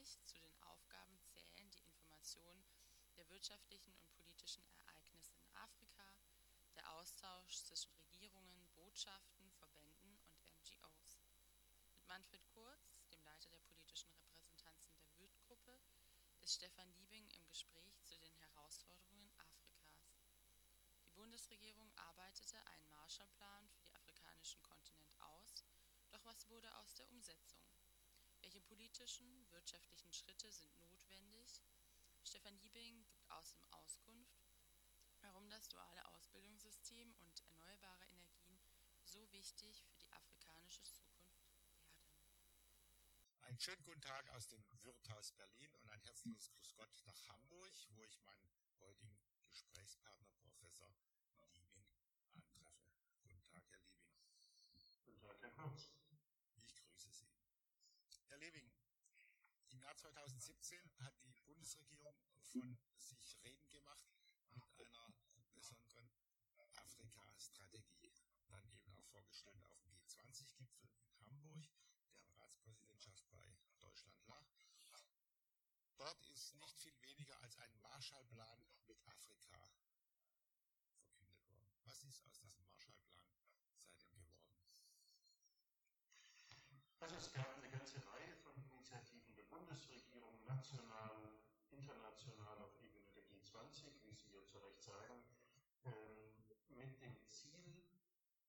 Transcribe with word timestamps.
1934. 0.00 0.24
Zu 0.24 0.38
den 0.38 0.56
Aufgaben 0.62 1.20
zählen 1.26 1.70
die 1.70 1.82
Information 1.84 2.64
der 3.18 3.28
wirtschaftlichen 3.28 3.92
und 3.92 4.10
politischen 4.14 4.64
Ereignisse 4.72 5.34
in 5.34 5.54
Afrika, 5.54 6.08
der 6.74 6.90
Austausch 6.92 7.58
zwischen 7.64 7.92
Regierungen, 7.92 8.66
Botschaften, 8.74 9.50
Verbänden 9.58 10.16
und 10.24 10.40
NGOs. 10.56 11.20
Mit 11.92 12.06
Manfred 12.06 12.40
Kurz, 12.48 13.04
dem 13.12 13.22
Leiter 13.24 13.50
der 13.50 13.58
politischen 13.58 14.10
Repräsentanzen 14.12 14.96
der 15.00 15.14
Würth-Gruppe, 15.18 15.78
ist 16.40 16.54
Stefan 16.54 16.90
Liebing 16.94 17.28
im 17.36 17.46
Gespräch 17.46 18.02
zu 18.06 18.16
den 18.20 18.34
Herausforderungen 18.36 19.30
Afrikas. 19.36 20.16
Die 21.04 21.12
Bundesregierung 21.12 21.92
arbeitete 21.96 22.56
einen 22.68 22.88
Marshallplan 22.88 23.68
für 23.68 23.80
den 23.80 23.94
afrikanischen 23.96 24.62
Kontinent 24.62 25.20
aus, 25.20 25.62
doch 26.08 26.24
was 26.24 26.48
wurde 26.48 26.74
aus 26.76 26.94
der 26.94 27.06
Umsetzung? 27.10 27.59
Welche 28.42 28.60
politischen, 28.60 29.50
wirtschaftlichen 29.50 30.12
Schritte 30.12 30.50
sind 30.50 30.78
notwendig? 30.80 31.62
Stefan 32.24 32.56
Liebing 32.58 33.04
gibt 33.06 33.30
außerdem 33.30 33.66
Auskunft, 33.72 34.44
warum 35.20 35.48
das 35.50 35.68
duale 35.68 36.04
Ausbildungssystem 36.06 37.14
und 37.14 37.46
erneuerbare 37.46 38.04
Energien 38.06 38.60
so 39.04 39.30
wichtig 39.32 39.82
für 39.84 39.96
die 39.98 40.10
afrikanische 40.12 40.82
Zukunft 40.84 41.10
einen 43.50 43.58
schönen 43.58 43.82
guten 43.82 44.00
Tag 44.00 44.30
aus 44.30 44.46
dem 44.46 44.62
Wirthaus 44.84 45.32
Berlin 45.32 45.74
und 45.74 45.90
ein 45.90 46.00
herzliches 46.02 46.48
Grüß 46.52 46.72
Gott 46.76 46.88
nach 47.04 47.28
Hamburg, 47.28 47.72
wo 47.88 48.04
ich 48.04 48.16
meinen 48.22 48.48
heutigen 48.78 49.18
Gesprächspartner 49.42 50.30
Professor 50.40 50.88
Liebing 51.52 51.84
antreffe. 52.30 52.78
Guten 53.20 53.42
Tag, 53.50 53.64
Herr 53.68 53.80
Liebing. 53.80 54.06
Guten 55.04 55.20
Tag, 55.20 55.36
Herr 55.42 55.50
Kurz. 55.50 55.92
Ich 56.62 56.76
grüße 56.76 57.10
Sie. 57.10 57.28
Herr 58.28 58.38
Liebing, 58.38 58.70
im 59.70 59.80
Jahr 59.80 59.89
2017 60.00 60.80
hat 61.04 61.12
die 61.26 61.42
Bundesregierung 61.44 62.16
von 62.46 62.78
sich 62.96 63.36
reden 63.44 63.68
gemacht 63.68 64.08
mit 64.78 64.88
einer 64.96 65.12
besonderen 65.52 66.08
Afrika-Strategie. 66.74 68.10
Dann 68.48 68.64
eben 68.70 68.94
auch 68.94 69.04
vorgestellt 69.12 69.62
auf 69.68 69.78
dem 69.82 69.92
G20-Gipfel 69.92 70.88
in 71.04 71.20
Hamburg 71.20 71.68
der 72.24 72.34
Ratspräsidentschaft 72.40 73.28
bei 73.28 73.44
Deutschland 73.78 74.16
lag. 74.26 74.46
Dort 75.98 76.24
ist 76.30 76.54
nicht 76.54 76.80
viel 76.80 76.98
weniger 77.02 77.38
als 77.42 77.58
ein 77.58 77.78
Marshallplan 77.82 78.64
mit 78.86 79.06
Afrika 79.06 79.60
verkündet 79.60 80.16
worden. 80.16 80.40
Was 81.84 82.02
ist 82.04 82.24
aus 82.24 82.38
diesem 82.40 82.64
Marshallplan 82.64 83.20
seitdem 83.98 84.24
geworden? 84.24 84.60
Also 87.00 87.16
es 87.16 87.32
gab 87.32 87.54
eine 87.56 87.68
ganze 87.68 87.96
Reihe 88.12 88.34
von 88.44 88.54
Initiativen 88.90 89.34
der 89.34 89.44
Bundesregierung, 89.44 90.44
national, 90.44 91.32
international 91.70 92.58
auf 92.58 92.76
Ebene 92.82 93.08
der 93.14 93.24
G20, 93.24 93.88
wie 94.04 94.12
Sie 94.12 94.32
ja 94.32 94.44
zu 94.44 94.58
Recht 94.58 94.82
sagen, 94.82 95.22
ähm, 95.84 96.44
mit 96.68 97.00
dem 97.00 97.16
Ziel, 97.28 97.82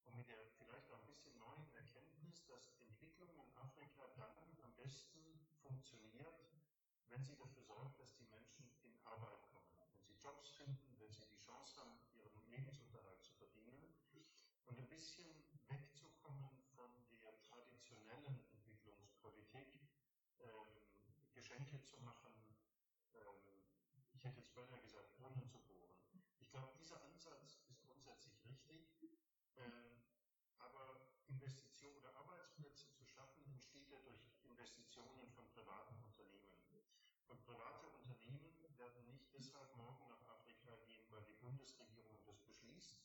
und 0.06 0.16
mit 0.16 0.28
der 0.28 0.46
vielleicht 0.58 0.92
auch 0.92 1.00
ein 1.00 1.08
bisschen 1.08 1.38
neuen 1.38 1.74
Erkenntnis, 1.74 2.46
dass 2.48 2.74
Entwicklung 2.80 3.30
in 3.40 3.58
Afrika 3.58 4.08
dann 4.18 4.36
am 4.64 4.76
besten 4.76 5.40
funktioniert, 5.62 6.52
wenn 7.10 7.24
sie 7.24 7.36
dafür 7.36 7.64
sorgt, 7.64 8.00
dass 8.00 8.16
die 8.16 8.26
Menschen 8.26 8.72
in 8.84 8.98
Arbeit 9.06 9.42
kommen, 9.52 9.72
wenn 9.94 10.04
sie 10.04 10.16
Jobs 10.22 10.50
finden, 10.52 11.00
wenn 11.00 11.12
sie 11.12 11.26
die 11.28 11.40
Chance 11.40 11.82
haben, 11.82 11.98
ihren 12.16 12.50
Lebensunterhalt 12.50 13.22
zu 13.24 13.34
verdienen 13.34 13.94
und 14.66 14.78
ein 14.80 14.90
bisschen 14.90 15.28
wegzukommen 15.68 16.50
von 16.76 16.90
der 17.22 17.40
traditionellen 17.42 18.40
Entwicklungspolitik, 18.52 19.80
ähm, 20.40 20.68
Geschenke 21.34 21.82
zu 21.84 21.98
machen, 22.02 22.34
ähm, 23.14 23.66
ich 24.14 24.24
hätte 24.24 24.40
jetzt 24.40 24.54
beinahe 24.54 24.82
gesagt, 24.82 25.16
Brunnen 25.18 25.48
zu 25.48 25.60
bohren. 25.60 25.96
Ich 26.40 26.50
glaube, 26.52 26.74
dieser 26.78 27.02
Ansatz 27.04 27.60
ist 27.68 27.82
grundsätzlich 27.88 28.36
richtig. 28.46 28.80
Ähm, 28.80 29.41
aber 30.60 31.02
Investitionen 31.28 31.98
oder 31.98 32.16
Arbeitsplätze 32.16 32.92
zu 32.94 33.06
schaffen, 33.06 33.44
entsteht 33.46 33.90
ja 33.90 33.98
durch 34.00 34.22
Investitionen 34.44 35.30
von 35.32 35.48
privaten 35.52 35.96
Unternehmen. 36.04 36.52
Und 37.28 37.44
private 37.46 37.88
Unternehmen 37.88 38.52
werden 38.78 39.06
nicht 39.06 39.34
deshalb 39.34 39.76
morgen 39.78 40.10
nach 40.10 40.22
Afrika 40.30 40.76
gehen, 40.86 41.06
weil 41.12 41.24
die 41.24 41.40
Bundesregierung 41.40 42.20
das 42.26 42.42
beschließt, 42.42 42.98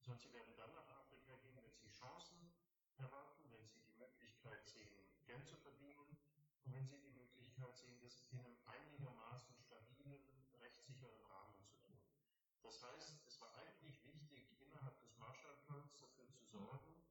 sondern 0.00 0.18
sie 0.18 0.32
werden 0.32 0.54
dann 0.56 0.74
nach 0.74 0.88
Afrika 1.00 1.36
gehen, 1.36 1.56
wenn 1.62 1.76
sie 1.76 1.88
Chancen 1.88 2.52
erwarten, 2.98 3.50
wenn 3.50 3.66
sie 3.66 3.80
die 3.80 3.96
Möglichkeit 3.96 4.66
sehen, 4.66 5.06
Geld 5.24 5.48
zu 5.48 5.56
verdienen 5.56 6.18
und 6.64 6.74
wenn 6.74 6.86
sie 6.86 6.98
die 6.98 7.12
Möglichkeit 7.12 7.76
sehen, 7.76 8.00
das 8.02 8.20
in 8.30 8.38
einem 8.38 8.56
einigermaßen 8.66 9.56
stabilen, 9.56 10.20
rechtssicheren 10.60 11.22
Rahmen 11.24 11.54
zu 11.62 11.72
tun. 11.78 12.00
Das 12.62 12.82
heißt, 12.82 13.26
es 13.26 13.40
war 13.40 13.54
eigentlich 13.54 14.04
wichtig, 14.04 14.60
innerhalb 14.60 14.98
des 15.00 15.16
Marshallplans 15.16 15.96
dafür 15.96 16.28
zu 16.28 16.44
sorgen, 16.44 17.02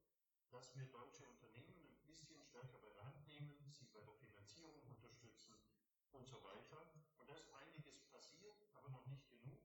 dass 0.59 0.75
wir 0.75 0.91
deutsche 0.91 1.23
Unternehmen 1.23 1.87
ein 1.87 2.03
bisschen 2.03 2.43
stärker 2.43 2.79
bei 2.79 2.91
der 2.91 3.05
Hand 3.05 3.25
nehmen, 3.29 3.55
sie 3.71 3.87
bei 3.95 4.01
der 4.01 4.13
Finanzierung 4.15 4.83
unterstützen 4.91 5.55
und 6.11 6.27
so 6.27 6.43
weiter. 6.43 6.83
Und 7.15 7.29
da 7.29 7.37
ist 7.37 7.47
einiges 7.53 8.03
passiert, 8.11 8.59
aber 8.75 8.89
noch 8.89 9.07
nicht 9.07 9.29
genug. 9.29 9.63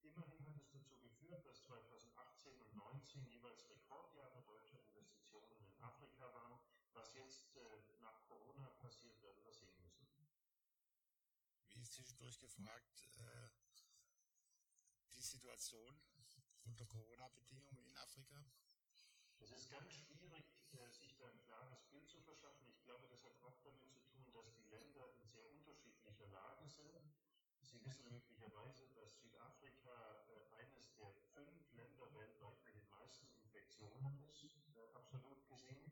Immerhin 0.00 0.42
hat 0.46 0.56
es 0.56 0.70
dazu 0.70 0.96
geführt, 0.96 1.44
dass 1.44 1.60
2018 1.64 2.56
und 2.56 2.72
2019 2.72 3.26
jeweils 3.26 3.68
Rekordjahre 3.68 4.40
deutscher 4.40 4.80
Investitionen 4.80 5.60
in 5.60 5.76
Afrika 5.82 6.32
waren. 6.32 6.58
Was 6.94 7.12
jetzt 7.12 7.54
äh, 7.56 8.00
nach 8.00 8.24
Corona 8.24 8.70
passiert, 8.80 9.20
werden 9.20 9.44
wir 9.44 9.52
sehen 9.52 9.76
müssen. 9.82 10.08
Wie 11.68 11.82
ist 11.82 11.92
zwischendurch 11.92 12.38
gefragt, 12.40 13.10
äh, 13.18 13.50
die 15.12 15.20
Situation 15.20 16.00
unter 16.64 16.86
Corona-Bedingungen 16.86 17.84
in 17.84 17.96
Afrika? 17.98 18.42
Es 19.42 19.52
ist 19.52 19.70
ganz 19.70 19.90
schwierig, 19.90 20.44
äh, 20.76 20.90
sich 20.92 21.16
da 21.16 21.24
ein 21.26 21.40
klares 21.40 21.82
Bild 21.88 22.06
zu 22.06 22.20
verschaffen. 22.20 22.68
Ich 22.68 22.84
glaube, 22.84 23.08
das 23.08 23.24
hat 23.24 23.40
auch 23.42 23.56
damit 23.64 23.90
zu 23.90 24.04
tun, 24.12 24.30
dass 24.34 24.52
die 24.52 24.68
Länder 24.68 25.08
in 25.16 25.26
sehr 25.28 25.48
unterschiedlicher 25.50 26.28
Lage 26.28 26.68
sind. 26.68 27.00
Sie 27.62 27.82
wissen 27.82 28.12
möglicherweise, 28.12 28.86
dass 28.94 29.16
Südafrika 29.18 30.26
äh, 30.28 30.60
eines 30.60 30.92
der 30.94 31.08
fünf 31.32 31.72
Länder 31.72 32.12
weltweit 32.12 32.62
mit 32.64 32.74
den 32.74 32.88
meisten 32.90 33.26
Infektionen 33.40 34.20
ist, 34.28 34.44
äh, 34.76 34.92
absolut 34.92 35.48
gesehen. 35.48 35.90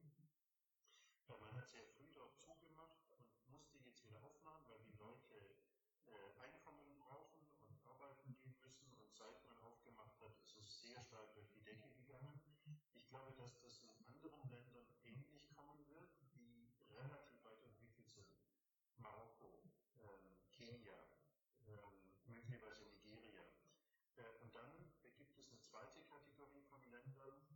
Man 1.29 1.55
hat 1.55 1.69
sehr 1.69 1.85
früh 1.97 2.13
dort 2.13 2.37
zugemacht 2.39 3.01
und 3.11 3.25
musste 3.49 3.79
jetzt 3.79 4.05
wieder 4.05 4.23
aufmachen, 4.23 4.69
weil 4.69 4.83
die 4.83 4.97
Leute 4.99 5.57
äh, 6.05 6.41
Einkommen 6.45 6.99
brauchen 6.99 7.49
und 7.65 7.81
arbeiten 7.87 8.35
gehen 8.35 8.55
müssen. 8.61 8.93
Und 9.01 9.15
seit 9.17 9.43
man 9.47 9.57
aufgemacht 9.59 10.21
hat, 10.21 10.37
ist 10.43 10.57
es 10.59 10.83
sehr 10.83 11.01
stark 11.01 11.33
durch 11.35 11.49
die 11.51 11.63
Decke 11.63 11.89
gegangen. 11.89 12.41
Ich 13.09 13.17
glaube, 13.17 13.33
dass 13.41 13.57
das 13.65 13.81
in 13.81 14.05
anderen 14.05 14.51
Ländern 14.51 14.85
ähnlich 15.03 15.49
kommen 15.57 15.81
wird, 15.89 16.13
die 16.37 16.69
relativ 16.93 17.43
weit 17.43 17.65
entwickelt 17.65 18.07
sind. 18.07 18.29
Marokko, 18.99 19.65
ähm, 19.97 20.37
Kenia, 20.53 21.09
ähm, 21.65 22.13
möglicherweise 22.27 22.85
Nigeria. 22.85 23.49
Äh, 24.17 24.45
und 24.45 24.55
dann 24.55 24.93
gibt 25.17 25.39
es 25.39 25.49
eine 25.49 25.59
zweite 25.59 26.05
Kategorie 26.05 26.61
von 26.69 26.85
Ländern, 26.91 27.49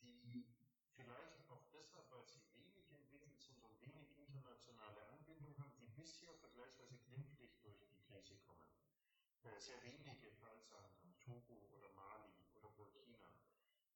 die 0.00 0.46
Vielleicht 0.94 1.50
auch 1.50 1.66
deshalb, 1.72 2.08
weil 2.12 2.22
sie 2.22 2.38
wenig 2.54 2.86
entwickelt 2.92 3.40
sind 3.42 3.58
und 3.64 3.74
wenig 3.82 4.16
internationale 4.16 5.08
Anbindung 5.10 5.58
haben, 5.58 5.74
die 5.76 5.88
bisher 5.88 6.32
vergleichsweise 6.36 6.98
glimpflich 6.98 7.58
durch 7.58 7.82
die 7.90 7.98
Krise 8.06 8.36
kommen. 8.46 8.70
Äh, 9.42 9.58
sehr 9.58 9.82
wenige 9.82 10.30
Fallzahlen 10.38 10.94
haben, 10.94 11.18
Togo 11.18 11.66
oder 11.74 11.90
Mali 11.94 12.30
oder 12.54 12.70
Burkina. 12.70 13.34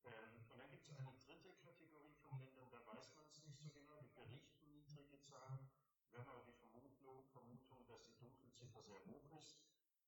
Ähm, 0.05 0.47
und 0.49 0.59
dann 0.59 0.71
gibt 0.71 0.89
es 0.89 0.91
eine 0.91 1.13
dritte 1.19 1.53
Kategorie 1.61 2.15
von 2.15 2.39
Ländern, 2.39 2.71
da 2.71 2.81
weiß 2.87 3.15
man 3.15 3.27
es 3.27 3.45
nicht 3.45 3.59
so 3.59 3.69
genau, 3.71 4.01
die 4.01 4.09
berichten 4.09 4.71
niedrige 4.71 5.21
Zahlen. 5.21 5.69
Wir 6.11 6.21
haben 6.21 6.31
aber 6.31 6.45
die 6.45 6.53
Vermutung, 6.53 7.27
Vermutung 7.29 7.87
dass 7.87 8.05
die 8.07 8.17
Dunkelziffer 8.17 8.83
sehr 8.83 9.05
hoch 9.05 9.39
ist. 9.39 9.61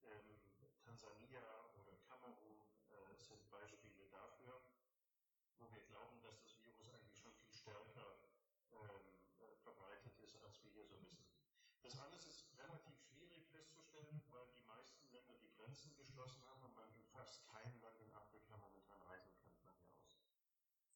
Ähm, 0.04 0.40
Tansania 0.84 1.64
oder 1.80 1.96
Kamerun 2.08 2.60
äh, 2.90 3.22
sind 3.22 3.50
Beispiele 3.50 4.08
dafür 4.10 4.60
wo 5.60 5.70
wir 5.72 5.84
glauben, 5.84 6.20
dass 6.22 6.40
das 6.40 6.56
Virus 6.64 6.88
eigentlich 6.88 7.20
schon 7.20 7.34
viel 7.36 7.52
stärker 7.52 8.16
ähm, 8.72 9.20
äh, 9.38 9.54
verbreitet 9.62 10.16
ist, 10.18 10.36
als 10.40 10.62
wir 10.62 10.70
hier 10.72 10.86
so 10.86 11.00
wissen. 11.02 11.28
Das 11.82 11.98
alles 11.98 12.24
ist 12.24 12.46
relativ 12.56 12.96
schwierig 12.98 13.46
festzustellen, 13.48 14.22
weil 14.30 14.48
die 14.56 14.62
meisten 14.64 15.06
Länder 15.12 15.36
die 15.38 15.52
Grenzen 15.52 15.94
geschlossen 15.96 16.42
haben 16.46 16.62
und 16.64 16.74
man 16.74 16.88
in 16.94 17.04
fast 17.12 17.44
kein 17.44 17.78
Land 17.80 18.00
in 18.00 18.12
Afrika 18.12 18.56
momentan 18.56 19.02
reisen 19.02 19.34
kann 19.36 19.52
von 19.58 19.74
hier 19.76 19.92
aus. 19.92 20.16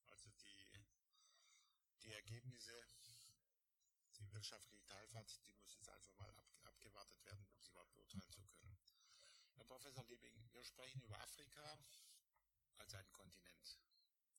Also 0.08 0.30
die, 0.40 0.66
die 2.02 2.12
Ergebnisse, 2.12 2.72
die 4.16 4.32
wirtschaftliche 4.32 4.82
Teilfahrt, 4.86 5.30
die 5.46 5.52
muss 5.60 5.74
jetzt 5.74 5.90
einfach 5.90 6.16
mal 6.16 6.30
ab, 6.30 6.48
abgewartet 6.64 7.22
werden, 7.24 7.46
um 7.52 7.60
sie 7.60 7.70
überhaupt 7.70 7.92
beurteilen 7.92 8.30
zu 8.30 8.40
können. 8.40 8.93
Herr 9.56 9.64
Professor 9.64 10.04
Liebing, 10.04 10.34
wir 10.52 10.64
sprechen 10.64 11.00
über 11.02 11.20
Afrika 11.20 11.78
als 12.78 12.94
einen 12.94 13.12
Kontinent 13.12 13.78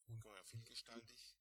ungeheuer 0.08 0.44
vielgestaltig, 0.46 1.36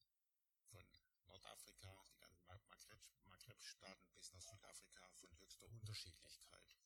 von 0.70 0.86
Nordafrika 1.26 1.90
Afrika, 1.98 2.56
die 2.58 2.86
ganzen 2.86 3.24
Maghreb-Staaten 3.24 4.12
bis 4.14 4.32
nach 4.32 4.40
Südafrika 4.40 5.08
von 5.12 5.36
höchster 5.38 5.68
Unterschiedlichkeit. 5.70 6.76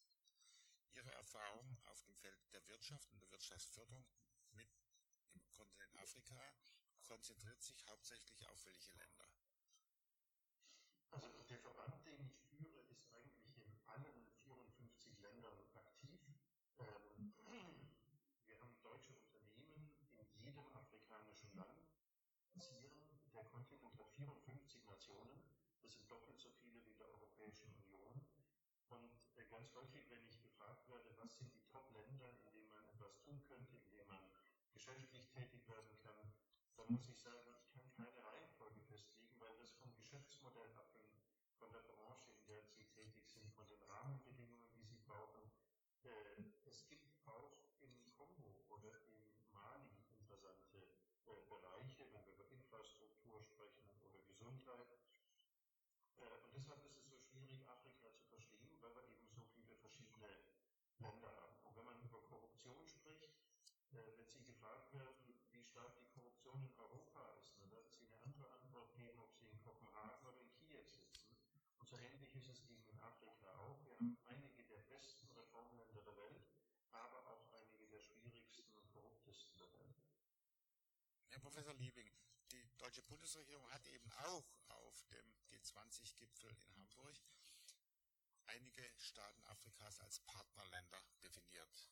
Ihre 0.92 1.12
Erfahrung 1.12 1.76
auf 1.86 2.02
dem 2.02 2.14
Feld 2.16 2.52
der 2.52 2.66
Wirtschaft 2.68 3.10
und 3.12 3.20
der 3.20 3.30
Wirtschaftsförderung 3.30 4.04
mit 4.52 4.68
dem 5.34 5.52
Kontinent 5.52 5.96
Afrika 5.96 6.54
konzentriert 7.02 7.62
sich 7.62 7.86
hauptsächlich 7.86 8.46
auf 8.48 8.64
welche 8.64 8.92
Länder? 8.92 9.28
Also 11.10 11.28
der 11.44 11.58
Verband, 11.58 12.04
den 12.04 12.20
ich 12.20 12.38
führe, 12.44 12.80
ist 12.90 13.06
eigentlich 13.12 13.56
in 13.56 13.80
allen 13.86 14.30
54 14.44 15.18
Ländern 15.20 15.58
aktiv. 15.74 16.20
Ähm, 16.78 17.88
wir 18.46 18.60
haben 18.60 18.76
deutsche 18.82 19.14
Unternehmen 19.14 19.90
in 20.18 20.42
jedem 20.44 20.66
afrikanischen 20.76 21.54
Land. 21.56 21.88
Der 22.54 23.44
Kontinent 23.44 23.98
hat 23.98 24.12
54 24.12 24.84
Nationen. 24.84 25.42
Das 25.88 25.96
sind 25.96 26.10
doppelt 26.10 26.38
so 26.38 26.50
viele 26.60 26.84
wie 26.84 26.92
der 27.00 27.08
Europäischen 27.08 27.72
Union. 27.80 28.20
Und 28.90 29.08
äh, 29.40 29.44
ganz 29.48 29.72
häufig, 29.72 30.04
wenn 30.10 30.20
ich 30.28 30.38
gefragt 30.42 30.86
werde, 30.86 31.16
was 31.16 31.38
sind 31.38 31.48
die 31.54 31.64
Top-Länder, 31.72 32.28
in 32.28 32.52
denen 32.52 32.70
man 32.72 32.84
etwas 32.92 33.16
tun 33.24 33.40
könnte, 33.48 33.74
in 33.74 33.88
denen 33.88 34.06
man 34.06 34.20
geschäftlich 34.74 35.30
tätig 35.30 35.66
werden 35.66 35.96
kann, 36.04 36.30
dann 36.76 36.92
muss 36.92 37.08
ich 37.08 37.16
sagen, 37.16 37.40
ich 37.64 37.72
kann 37.72 37.88
keine 37.96 38.22
Reihenfolge 38.22 38.82
festlegen, 38.82 39.40
weil 39.40 39.56
das 39.56 39.72
vom 39.80 39.88
Geschäftsmodell 39.96 40.76
abhängt, 40.76 41.24
von 41.56 41.72
der 41.72 41.80
Branche, 41.80 42.32
in 42.36 42.44
der 42.44 42.60
Sie 42.68 42.84
tätig 42.92 43.24
sind, 43.24 43.48
von 43.56 43.66
den 43.66 43.80
Rahmenbedingungen, 43.88 44.68
die 44.76 44.84
Sie 44.84 45.00
brauchen. 45.08 45.40
Äh, 46.04 46.68
es 46.68 46.86
gibt 46.86 47.16
auch 47.24 47.56
im 47.80 48.12
Kongo 48.12 48.52
oder 48.68 48.92
in 49.08 49.24
Mali 49.56 49.88
interessante 50.04 50.84
äh, 51.24 51.48
Bereiche, 51.48 52.04
wenn 52.12 52.26
wir 52.26 52.34
über 52.34 52.44
Infrastruktur 52.52 53.40
sprechen 53.40 53.88
oder 54.04 54.20
Gesundheit. 54.28 54.98
Äh, 56.18 56.44
und 56.44 56.52
deshalb 56.54 56.84
ist 56.84 56.96
es 56.98 57.06
so 57.08 57.16
schwierig, 57.18 57.62
Afrika 57.68 58.10
zu 58.12 58.24
verstehen, 58.26 58.74
weil 58.80 58.94
wir 58.94 59.04
eben 59.06 59.28
so 59.30 59.44
viele 59.54 59.74
verschiedene 59.76 60.26
Länder 60.98 61.30
haben. 61.36 61.54
Und 61.62 61.76
wenn 61.76 61.84
man 61.84 62.00
über 62.02 62.18
Korruption 62.22 62.86
spricht, 62.86 63.38
wenn 63.92 64.28
Sie 64.28 64.44
gefragt 64.44 64.92
werden, 64.92 65.16
wie 65.52 65.64
stark 65.64 65.96
die 65.96 66.06
Korruption 66.12 66.62
in 66.62 66.74
Europa 66.78 67.32
ist, 67.40 67.58
dann 67.58 67.70
werden 67.70 67.90
Sie 67.90 68.04
eine 68.04 68.20
andere 68.22 68.50
Antwort 68.52 68.94
geben, 68.94 69.18
ob 69.18 69.32
Sie 69.34 69.46
in 69.46 69.58
Kopenhagen 69.62 70.26
oder 70.26 70.40
in 70.40 70.52
Kiew 70.52 70.84
sitzen. 70.84 71.36
Und 71.78 71.88
so 71.88 71.96
ähnlich 71.96 72.34
ist 72.34 72.48
es 72.48 72.60
in 72.68 73.00
Afrika 73.00 73.54
auch. 73.56 73.82
Wir 73.84 73.94
haben 73.96 74.18
einige 74.26 74.64
der 74.64 74.82
besten 74.92 75.30
Reformländer 75.32 76.02
der 76.02 76.16
Welt, 76.16 76.46
aber 76.92 77.26
auch 77.28 77.46
einige 77.52 77.86
der 77.88 78.00
schwierigsten 78.00 78.70
und 78.74 78.92
korruptesten 78.92 79.56
der 79.56 79.72
Welt. 79.72 79.96
Herr 81.30 81.40
Professor 81.40 81.74
Liebing, 81.74 82.10
die 82.52 82.68
deutsche 82.76 83.02
Bundesregierung 83.02 83.70
hat 83.70 83.86
eben 83.86 84.10
auch 84.24 84.44
auf 84.68 85.02
dem 85.08 85.26
G20-Gipfel 85.48 86.50
in 86.50 86.76
Hamburg 86.76 87.14
einige 88.46 88.90
Staaten 88.98 89.44
Afrikas 89.44 90.00
als 90.00 90.20
Partnerländer 90.20 91.02
definiert. 91.22 91.88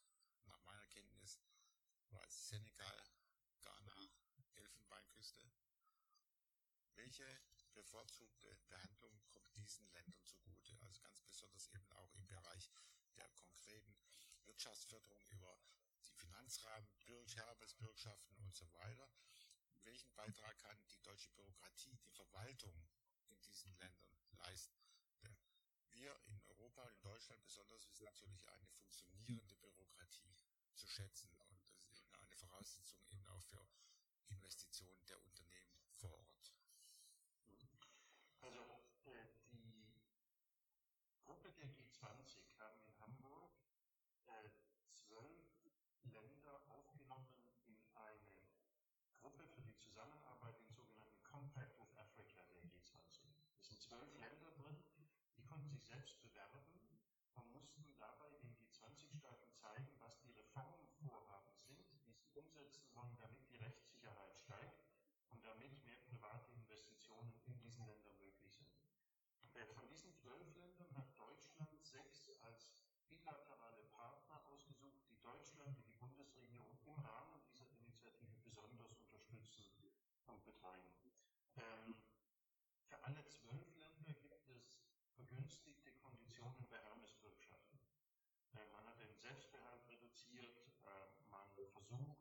Nach 0.46 0.62
meiner 0.64 0.86
Kenntnis 0.86 1.40
es 2.26 2.48
Senegal, 2.48 3.02
Ghana, 3.62 4.10
Elfenbeinküste. 4.54 5.42
Welche 6.94 7.26
bevorzugte 7.74 8.56
Behandlung 8.68 9.20
kommt 9.28 9.56
diesen 9.56 9.90
Ländern 9.92 10.24
zugute? 10.24 10.76
Also 10.80 11.00
ganz 11.02 11.20
besonders 11.20 11.68
eben 11.68 11.90
auch 11.92 12.12
im 12.14 12.26
Bereich 12.26 12.70
der 13.16 13.28
konkreten 13.30 13.96
Wirtschaftsförderung 14.44 15.22
über 15.30 15.58
die 16.04 16.12
Finanzrahmen, 16.12 16.88
Erbesbürgschaften 17.36 18.36
und 18.36 18.54
so 18.54 18.72
weiter. 18.74 19.08
Welchen 19.82 20.12
Beitrag 20.14 20.58
kann 20.58 20.76
die 20.88 21.02
deutsche 21.02 21.30
Bürokratie, 21.30 21.96
die 21.96 22.10
Verwaltung 22.10 22.74
in 23.28 23.40
diesen 23.42 23.76
Ländern 23.78 24.10
leisten? 24.38 24.76
Denn 25.22 25.36
wir 25.90 26.18
in 26.26 26.40
Europa 26.40 26.88
in 26.88 27.00
Deutschland 27.00 27.42
besonders 27.44 27.88
wissen 27.88 28.04
natürlich 28.04 28.46
eine 28.48 28.66
funktionierende 28.66 29.54
Bürokratie 29.56 30.34
zu 30.74 30.88
schätzen. 30.88 31.30
Und 31.38 31.50
das 31.52 31.72
ist 31.90 32.02
eben 32.02 32.14
eine 32.14 32.25
Voraussetzung 32.36 33.00
eben 33.10 33.26
auch 33.26 33.42
für 33.42 33.66
Investitionen 34.28 35.04
der 35.06 35.22
Unternehmen 35.24 35.80
vor 35.96 36.12
Ort. 36.12 36.52
Also 38.40 38.60
äh, 39.06 39.26
die 39.50 39.92
Gruppe 41.24 41.50
der 41.52 41.68
G20 41.68 42.58
haben 42.58 42.80
in 42.86 43.00
Hamburg 43.00 43.50
äh, 44.26 44.50
zwölf 44.90 45.48
Länder 46.04 46.60
aufgenommen 46.68 47.34
in 47.66 47.76
eine 47.94 48.42
Gruppe 49.20 49.46
für 49.48 49.62
die 49.62 49.76
Zusammenarbeit, 49.78 50.60
den 50.60 50.74
sogenannten 50.74 51.22
Compact 51.24 51.78
with 51.80 51.96
Africa 51.96 52.44
der 52.52 52.62
G20. 52.64 53.32
Es 53.58 53.68
sind 53.68 53.80
zwölf 53.80 54.12
Länder 54.20 54.50
drin, 54.52 54.84
die 55.36 55.44
konnten 55.44 55.68
sich 55.70 55.84
selbst 55.84 56.20
bewerben 56.20 56.62
und 57.34 57.52
mussten 57.52 57.84
dabei 57.98 58.30
den 58.30 58.54
G20-Staaten 58.56 59.52
zeigen, 59.52 59.88
was 60.00 60.18
die 60.20 60.32
Reformvorhaben 60.32 61.54
sind, 61.58 61.84
die 61.92 61.98
sie 61.98 62.16
umsetzen 62.34 62.88
wollen, 62.94 63.16
damit 63.18 63.46
die 63.48 63.56
Rechtssicherheit 63.56 64.38
steigt 64.38 64.80
und 65.28 65.44
damit 65.44 65.84
mehr 65.84 65.96
private 66.08 66.50
Investitionen 66.52 67.32
in 67.46 67.58
diesen 67.60 67.84
Ländern 67.86 68.16
möglich 68.18 68.52
sind. 68.54 68.72
Von 69.74 69.88
diesen 69.88 70.12
zwölf 70.14 70.54
Ländern 70.56 70.96
hat 70.96 71.18
Deutschland 71.18 71.82
sechs 71.82 72.28
als 72.42 72.68
bilaterale 73.08 73.82
Partner 73.92 74.40
ausgesucht, 74.48 75.00
die 75.10 75.20
Deutschland, 75.20 75.76
die 75.78 75.84
die 75.84 75.98
Bundesregierung 75.98 76.78
im 76.86 76.98
Rahmen 77.00 77.40
dieser 77.48 77.68
Initiative 77.70 78.36
besonders 78.44 79.02
unterstützen 79.12 79.90
und 80.26 80.44
betreuen. 80.44 80.92
Ähm, 81.56 81.96
für 82.88 83.02
alle 83.04 83.26
zwölf 83.28 83.74
Länder 83.76 84.12
gibt 84.14 84.48
es 84.48 84.86
vergünstigte 85.16 85.92
Konditionen 85.92 86.68
bei 86.68 86.78
Hermesbürgschaften. 86.78 87.80
Äh, 88.52 88.66
man 88.72 88.84
hat 88.86 89.00
den 89.00 89.14
Selbstbehalt 89.16 89.88
reduziert, 89.88 90.56
äh, 90.84 91.30
man 91.30 91.48
versucht, 91.50 92.18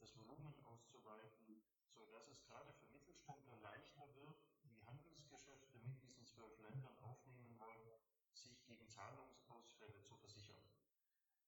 das 0.00 0.16
Volumen 0.16 0.54
auszuweiten, 0.64 1.62
sodass 1.88 2.28
es 2.28 2.42
gerade 2.44 2.72
für 2.74 2.86
Mittelständler 2.88 3.56
leichter 3.62 4.02
wird, 4.16 4.42
die 4.64 4.82
Handelsgeschäfte 4.84 5.78
mit 5.78 6.02
diesen 6.02 6.26
zwölf 6.26 6.58
Ländern 6.60 6.98
aufnehmen 7.02 7.58
wollen, 7.58 7.94
sich 8.34 8.62
gegen 8.64 8.88
Zahlungsausfälle 8.88 10.02
zu 10.02 10.16
versichern. 10.16 10.62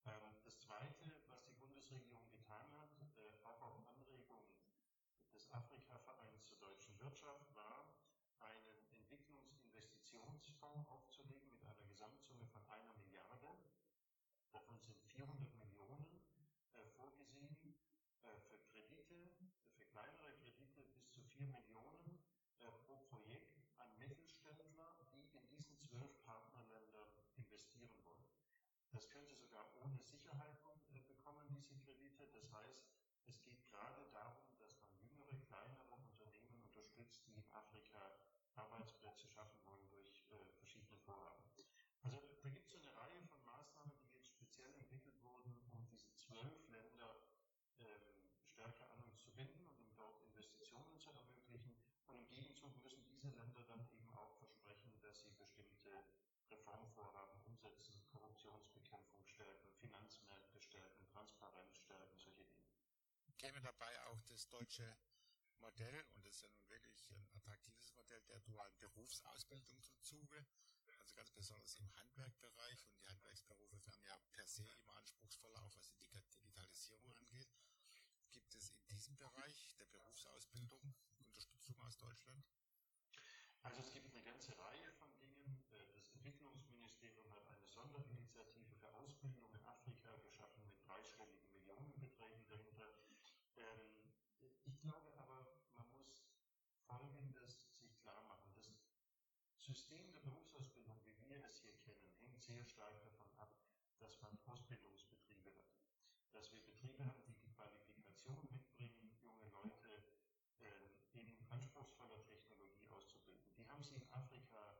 Ähm, 0.05 0.35
das 0.43 0.57
Zweite, 0.59 1.21
was 1.27 1.43
die 1.43 1.53
Bundesregierung 1.53 2.31
getan 2.31 2.71
hat, 2.79 2.89
äh, 3.17 3.37
auch 3.43 3.61
auf 3.61 3.87
Anregung 3.87 4.47
des 5.33 5.51
Afrika-Vereins 5.51 6.45
zur 6.45 6.57
deutschen 6.57 6.97
Wirtschaft, 6.99 7.53
war, 7.55 7.93
einen 8.39 8.87
Entwicklungsinvestitionsfonds 8.91 10.87
aufzulegen 10.87 11.49
mit 11.49 11.63
einer 11.63 11.85
Gesamtsumme 11.85 12.45
von 12.47 12.61
einer 12.69 12.93
Milliarde. 12.95 13.57
Davon 14.51 14.79
sind 14.79 15.01
400 15.01 15.53
Millionen 15.55 16.21
äh, 16.75 16.85
vorgesehen 16.95 17.57
äh, 18.23 18.39
für 18.47 18.59
Kredite, 18.71 19.29
für 19.75 19.85
kleinere 19.85 20.31
Kredite 20.37 20.83
bis 20.93 21.09
zu 21.11 21.21
4 21.21 21.47
Millionen 21.47 22.19
äh, 22.59 22.71
pro 22.85 22.97
Projekt 23.09 23.57
an 23.77 23.97
Mittelständler, 23.97 24.95
die 25.13 25.27
in 25.35 25.47
diesen 25.47 25.77
zwölf 25.79 26.23
Partnerländern 26.23 27.09
investieren 27.35 28.03
wollen. 28.03 28.25
Das 28.91 29.09
können 29.09 29.27
sie 29.27 29.35
sogar 29.35 29.75
ohne 29.83 29.94
Sicherheiten 30.05 30.69
äh, 30.93 31.01
bekommen, 31.07 31.49
diese 31.49 31.75
Kredite. 31.81 32.27
Das 32.33 32.51
heißt, 32.53 32.85
es 33.25 33.41
geht 33.41 33.65
gerade 33.69 34.05
darum, 34.13 34.45
dass 34.59 34.77
man 34.79 34.93
jüngere, 35.01 35.35
kleinere 35.49 35.83
Unternehmen 35.97 36.61
unterstützt, 36.61 37.25
die 37.25 37.33
in 37.33 37.45
Afrika 37.51 38.11
Arbeitsplätze 38.55 39.27
schaffen 39.27 39.59
wollen 39.65 39.89
durch 39.89 40.23
äh, 40.29 40.53
verschiedene 40.57 40.97
Vorhaben. 41.05 41.43
Also 42.03 42.21
da 42.43 42.49
gibt 42.49 42.69
es 42.69 42.75
eine 42.75 42.95
Reihe 42.95 43.21
von 43.25 43.43
Maßnahmen, 43.43 43.97
die 43.99 44.13
jetzt 44.13 44.29
speziell 44.29 44.71
entwickelt 44.75 45.17
wurden, 45.23 45.57
um 45.73 45.85
diese 45.89 46.13
zwölf 46.13 46.69
Länder 46.69 47.17
ähm, 47.79 48.29
stärker 48.53 48.89
an 48.91 49.01
uns 49.03 49.17
zu 49.23 49.31
binden 49.31 49.65
und 49.67 49.79
um 49.81 49.95
dort 49.97 50.21
Investitionen 50.21 50.99
zu 50.99 51.09
ermöglichen. 51.11 51.75
Und 52.07 52.19
im 52.19 52.29
Gegenzug 52.29 52.77
müssen 52.83 53.03
diese 53.09 53.29
Länder 53.29 53.63
dann 53.67 53.89
eben 53.89 54.07
auch 54.15 54.37
versprechen, 54.37 54.93
dass 55.01 55.19
sie 55.21 55.31
bestimmte 55.33 56.05
Reformvorhaben 56.51 57.34
Käme 63.37 63.61
dabei 63.61 64.01
auch 64.07 64.21
das 64.23 64.47
deutsche 64.47 64.97
Modell, 65.59 66.05
und 66.15 66.25
das 66.25 66.35
ist 66.35 66.41
ja 66.43 66.49
nun 66.49 66.69
wirklich 66.69 67.09
ein 67.11 67.27
attraktives 67.33 67.93
Modell 67.93 68.21
der 68.25 68.39
dualen 68.41 68.77
Berufsausbildung 68.79 69.81
zum 69.81 70.01
Zuge, 70.01 70.45
also 70.99 71.15
ganz 71.15 71.31
besonders 71.31 71.75
im 71.75 71.93
Handwerkbereich 71.95 72.85
und 72.85 72.95
die 72.95 73.05
Handwerksberufe 73.05 73.77
werden 73.85 74.03
ja 74.05 74.17
per 74.31 74.47
se 74.47 74.63
immer 74.81 74.95
anspruchsvoller, 74.97 75.61
auch 75.61 75.75
was 75.75 75.91
die 75.91 75.97
Digitalisierung 75.99 77.13
angeht. 77.13 77.49
Gibt 78.31 78.53
es 78.55 78.69
in 78.71 78.85
diesem 78.87 79.17
Bereich 79.17 79.73
der 79.77 79.85
Berufsausbildung 79.85 80.93
Unterstützung 81.17 81.79
aus 81.79 81.97
Deutschland? 81.97 82.43
Also 83.63 83.81
es 83.81 83.91
gibt 83.91 84.13
eine 84.13 84.23
ganze 84.23 84.57
Reihe 84.57 84.91
von 84.93 85.15
Dingen. 85.17 85.65
Das 85.69 86.09
Entwicklungsministerium 86.09 87.33
hat 87.33 87.47
eine 87.47 87.65
Sonderinitiative 87.65 88.75
für 88.75 88.93
Ausbildung 88.93 89.53
in 89.53 89.65
Afrika 89.65 90.15
geschaffen 90.17 90.63
mit 90.65 90.77
dreistelligen 90.87 91.51
Millionenbeträgen 91.51 92.47
dahinter. 92.47 92.93
Ähm, 93.57 94.13
ich 94.65 94.79
glaube 94.81 95.11
aber, 95.17 95.47
man 95.73 95.91
muss 95.93 96.27
Folgendes 96.85 97.59
sich 97.79 97.97
klar 98.01 98.23
machen. 98.23 98.53
Das 98.53 98.69
stark 102.45 103.01
davon 103.01 103.27
ab, 103.37 103.49
dass 103.99 104.21
man 104.21 104.37
Ausbildungsbetriebe 104.45 105.49
hat. 105.57 105.65
Dass 106.31 106.51
wir 106.51 106.61
Betriebe 106.61 107.03
haben, 107.03 107.23
die 107.25 107.33
die 107.33 107.49
Qualifikation 107.49 108.47
mitbringen, 108.51 109.17
junge 109.23 109.47
Leute 109.49 110.03
äh, 110.59 111.17
in 111.17 111.35
anspruchsvoller 111.49 112.23
Technologie 112.25 112.87
auszubilden. 112.89 113.49
Die 113.57 113.67
haben 113.67 113.81
sie 113.81 113.95
in 113.95 114.13
Afrika 114.13 114.77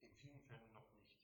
in 0.00 0.12
vielen 0.16 0.40
Fällen 0.40 0.72
noch 0.72 0.90
nicht. 0.92 1.14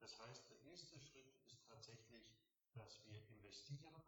Das 0.00 0.18
heißt, 0.20 0.48
der 0.48 0.62
erste 0.62 0.98
Schritt 0.98 1.28
ist 1.44 1.66
tatsächlich, 1.68 2.32
dass 2.72 3.04
wir 3.04 3.20
investieren 3.28 4.00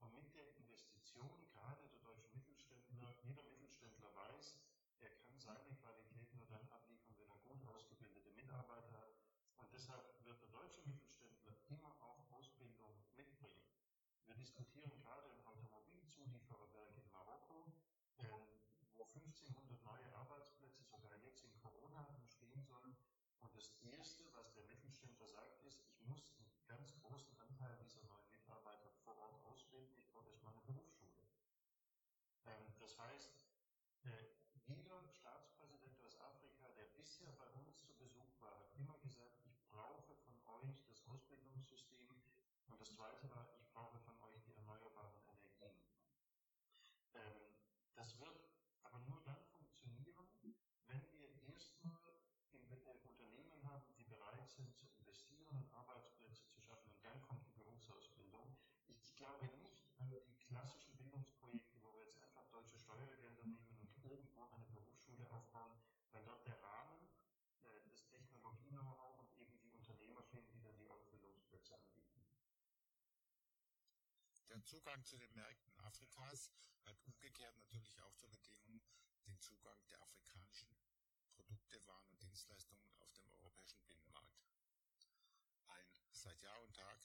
und 0.00 0.14
mit 0.14 0.34
der 0.34 0.56
Investition, 0.56 1.46
gerade 1.52 1.86
der 1.88 2.00
deutsche 2.00 2.28
Mittelständler, 2.34 3.14
jeder 3.22 3.44
Mittelständler 3.44 4.12
weiß, 4.14 4.58
er 5.00 5.10
kann 5.10 5.38
seine 5.38 5.76
Qualität 5.76 6.34
nur 6.34 6.46
dann 6.46 6.66
abliefern, 6.70 7.14
wenn 7.16 7.30
er 7.30 7.38
gut 7.46 7.62
ausgebildete 7.68 8.32
Mitarbeiter 8.32 8.98
hat. 8.98 9.14
Und 9.58 9.72
deshalb 9.72 10.24
wird 10.24 10.40
der 10.40 10.48
deutsche 10.48 10.82
Mittelständler 10.86 11.54
immer 11.68 11.94
auch 12.00 12.30
Ausbildung 12.30 12.94
mitbringen. 13.16 13.62
Wir 14.48 14.64
diskutieren 14.64 14.96
gerade 15.04 15.28
im 15.28 15.46
Automobilzuliefererwerk 15.46 16.96
in 16.96 17.10
Marokko, 17.12 17.68
äh, 18.16 18.24
wo 18.96 19.04
1500 19.04 19.84
neue 19.84 20.16
Arbeitsplätze 20.16 20.84
sogar 20.84 21.18
jetzt 21.20 21.44
in 21.44 21.52
Corona 21.60 22.08
entstehen 22.16 22.62
sollen. 22.64 22.96
Und 23.40 23.54
das 23.54 23.76
Erste, 23.82 24.24
was 24.32 24.54
der 24.54 24.64
Mittelständler 24.64 25.28
sagt, 25.28 25.60
ist, 25.64 25.84
ich 25.84 26.00
muss 26.08 26.32
einen 26.38 26.48
ganz 26.66 26.96
großen 27.02 27.38
Anteil 27.38 27.76
dieser 27.84 28.02
neuen 28.08 28.30
Mitarbeiter 28.32 28.88
vor 29.04 29.18
Ort 29.18 29.44
ausbilden, 29.44 29.92
ich 29.98 30.08
brauche 30.08 30.30
erstmal 30.30 30.54
eine 30.54 30.62
Berufsschule. 30.62 31.28
Ähm, 32.46 32.72
das 32.80 32.96
heißt, 32.96 33.44
äh, 34.04 34.32
jeder 34.64 35.04
Staatspräsident 35.12 36.00
aus 36.00 36.18
Afrika, 36.20 36.72
der 36.72 36.88
bisher 36.96 37.32
bei 37.32 37.50
uns 37.50 37.84
zu 37.84 37.92
Besuch 37.98 38.40
war, 38.40 38.56
hat 38.56 38.72
immer 38.78 38.96
gesagt, 39.04 39.44
ich 39.44 39.60
brauche 39.68 40.16
von 40.16 40.40
euch 40.64 40.80
das 40.88 41.04
Ausbildungssystem. 41.06 42.08
Und 42.68 42.80
das 42.80 42.94
Zweite 42.94 43.28
war, 43.30 43.48
ich 43.58 43.72
brauche 43.72 43.98
von 43.98 44.14
euch 44.22 44.42
die 44.44 44.54
erneuerbaren 44.54 45.16
Energien. 45.22 45.72
Ähm, 47.14 47.40
das 47.94 48.18
wird 48.20 48.44
aber 48.82 49.00
nur 49.00 49.22
dann 49.24 49.42
funktionieren, 49.46 50.28
wenn 50.86 51.02
wir 51.12 51.32
erstmal 51.48 52.12
äh, 52.52 52.84
Unternehmen 53.08 53.62
haben, 53.64 53.84
die 53.96 54.04
bereit 54.04 54.48
sind 54.50 54.76
zu 54.76 54.86
investieren 54.86 55.56
und 55.56 55.72
Arbeitsplätze 55.74 56.46
zu 56.46 56.60
schaffen. 56.60 56.92
Und 56.92 57.04
dann 57.04 57.20
kommt 57.22 57.46
die 57.46 57.58
Berufsausbildung. 57.58 58.54
Ich 58.86 59.16
glaube 59.16 59.46
nicht 59.58 59.88
an 59.98 60.10
die 60.10 60.38
klassischen 60.38 60.96
Bildungsprojekte, 60.96 61.82
wo 61.82 61.96
wir 61.96 62.04
jetzt 62.04 62.22
einfach 62.22 62.46
deutsche 62.50 62.78
Steuergelder 62.78 63.44
nehmen 63.44 63.76
und 63.80 64.04
irgendwo 64.04 64.44
eine 64.52 64.66
Berufsschule 64.66 65.28
aufbauen, 65.30 65.80
weil 66.12 66.22
dort 66.24 66.46
der 66.46 66.62
Rahmen, 66.62 67.08
äh, 67.64 67.80
das 67.88 68.06
Technologie-Know-how 68.06 69.18
und 69.20 69.32
eben 69.40 69.58
die 69.58 69.70
Unternehmer 69.72 70.22
finden, 70.22 70.52
die 70.52 70.62
dann 70.62 70.76
die 70.76 70.88
Ausbildungsplätze 70.88 71.74
anbieten. 71.74 72.08
Der 74.48 74.57
Zugang 74.68 75.02
zu 75.02 75.16
den 75.16 75.32
Märkten 75.32 75.74
Afrikas 75.78 76.52
hat 76.84 77.00
umgekehrt 77.06 77.56
natürlich 77.56 77.98
auch 78.02 78.14
zur 78.16 78.28
Bedingung 78.28 78.82
den 79.24 79.40
Zugang 79.40 79.82
der 79.88 79.98
afrikanischen 80.02 80.68
Produkte, 81.30 81.82
Waren 81.86 82.06
und 82.10 82.22
Dienstleistungen 82.22 82.92
auf 82.98 83.10
dem 83.14 83.30
europäischen 83.30 83.82
Binnenmarkt. 83.86 84.44
Ein 85.68 85.90
seit 86.10 86.38
Jahr 86.42 86.60
und 86.60 86.76
Tag 86.76 87.00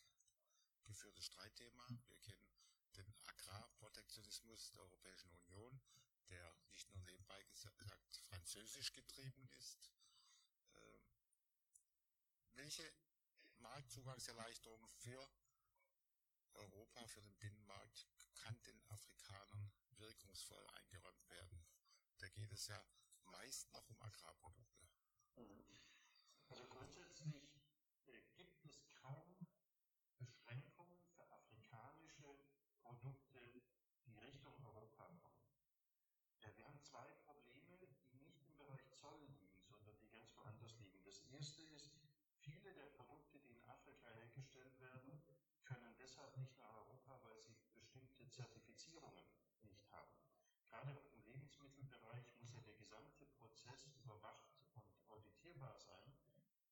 geführtes 0.83 1.23
Streitthema. 1.23 1.87
Wir 2.09 2.17
kennen 2.17 2.51
den 2.97 3.15
Agrarprotektionismus 3.27 4.71
der 4.71 4.81
Europäischen 4.81 5.31
Union, 5.31 5.79
der 6.27 6.53
nicht 6.67 6.91
nur 6.91 7.01
nebenbei 7.03 7.41
gesagt 7.45 8.17
französisch 8.27 8.91
getrieben 8.91 9.47
ist. 9.59 9.89
Ähm, 10.75 11.01
welche 12.55 12.93
Marktzugangserleichterungen 13.59 14.89
für 14.89 15.29
Europa, 16.55 17.05
für 17.07 17.21
den 17.21 17.37
Binnenmarkt 17.39 18.07
kann 18.35 18.59
den 18.63 18.81
Afrikanern 18.89 19.71
wirkungsvoll 19.97 20.65
eingeräumt 20.67 21.29
werden? 21.29 21.65
Da 22.19 22.27
geht 22.29 22.51
es 22.51 22.67
ja 22.67 22.83
meist 23.25 23.71
noch 23.73 23.87
um 23.89 24.01
Agrarprodukte. 24.01 24.87
Also 26.47 26.65
grundsätzlich 26.67 27.61
äh, 28.05 28.21
gibt 28.35 28.63
es 28.65 28.83
kaum 28.93 29.35
Beschränkungen 30.19 31.01
für 31.15 31.27
afrikanische 31.31 32.37
Produkte, 32.81 33.61
die 34.05 34.17
Richtung 34.17 34.53
Europa 34.65 35.07
kommen. 35.21 35.43
Ja, 36.41 36.55
wir 36.57 36.65
haben 36.67 36.81
zwei 36.81 37.09
Probleme, 37.25 37.77
die 38.11 38.19
nicht 38.19 38.41
im 38.45 38.57
Bereich 38.57 38.91
Zoll 38.93 39.19
liegen, 39.25 39.59
sondern 39.63 39.97
die 39.97 40.09
ganz 40.09 40.35
woanders 40.35 40.77
liegen. 40.77 41.01
Das 41.03 41.21
erste 41.31 41.63
ist, 41.63 41.91
viele 42.39 42.73
der 42.73 42.87
Produkte, 42.97 43.39
die 43.39 43.53
in 43.53 43.63
Afrika 43.63 44.09
hergestellt 44.09 44.79
werden, 44.79 45.23
können 45.63 45.95
deshalb 45.97 46.37
nicht 46.37 46.57
nach 46.57 46.75
Europa, 46.75 47.19
weil 47.23 47.39
sie 47.41 47.55
bestimmte 47.73 48.29
Zertifizierungen 48.29 49.25
nicht 49.63 49.89
haben. 49.91 50.11
Gerade 50.67 50.91
im 51.13 51.23
Lebensmittelbereich 51.23 52.25
muss 52.37 52.51
ja 52.53 52.61
der 52.61 52.75
gesamte 52.75 53.25
Prozess 53.37 53.87
überwacht 53.95 54.51
und 54.75 55.09
auditierbar 55.09 55.77
sein, 55.79 56.13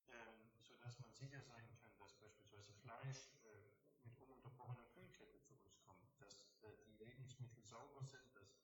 ähm, 0.08 0.52
sodass 0.60 0.98
man 1.00 1.12
sicher 1.14 1.40
sein 1.40 1.66
kann, 1.80 1.96
dass 1.98 2.14
beispielsweise 2.14 2.72
Fleisch 2.74 3.32
äh, 3.44 3.72
mit 4.04 4.18
ununterbrochener 4.18 4.84
Kühlkette 4.92 5.40
zu 5.40 5.54
uns 5.54 5.80
kommt, 5.80 6.20
dass 6.20 6.42
äh, 6.62 6.76
die 6.84 7.04
Lebensmittel 7.04 7.62
sauber 7.62 8.04
sind, 8.04 8.34
dass 8.34 8.60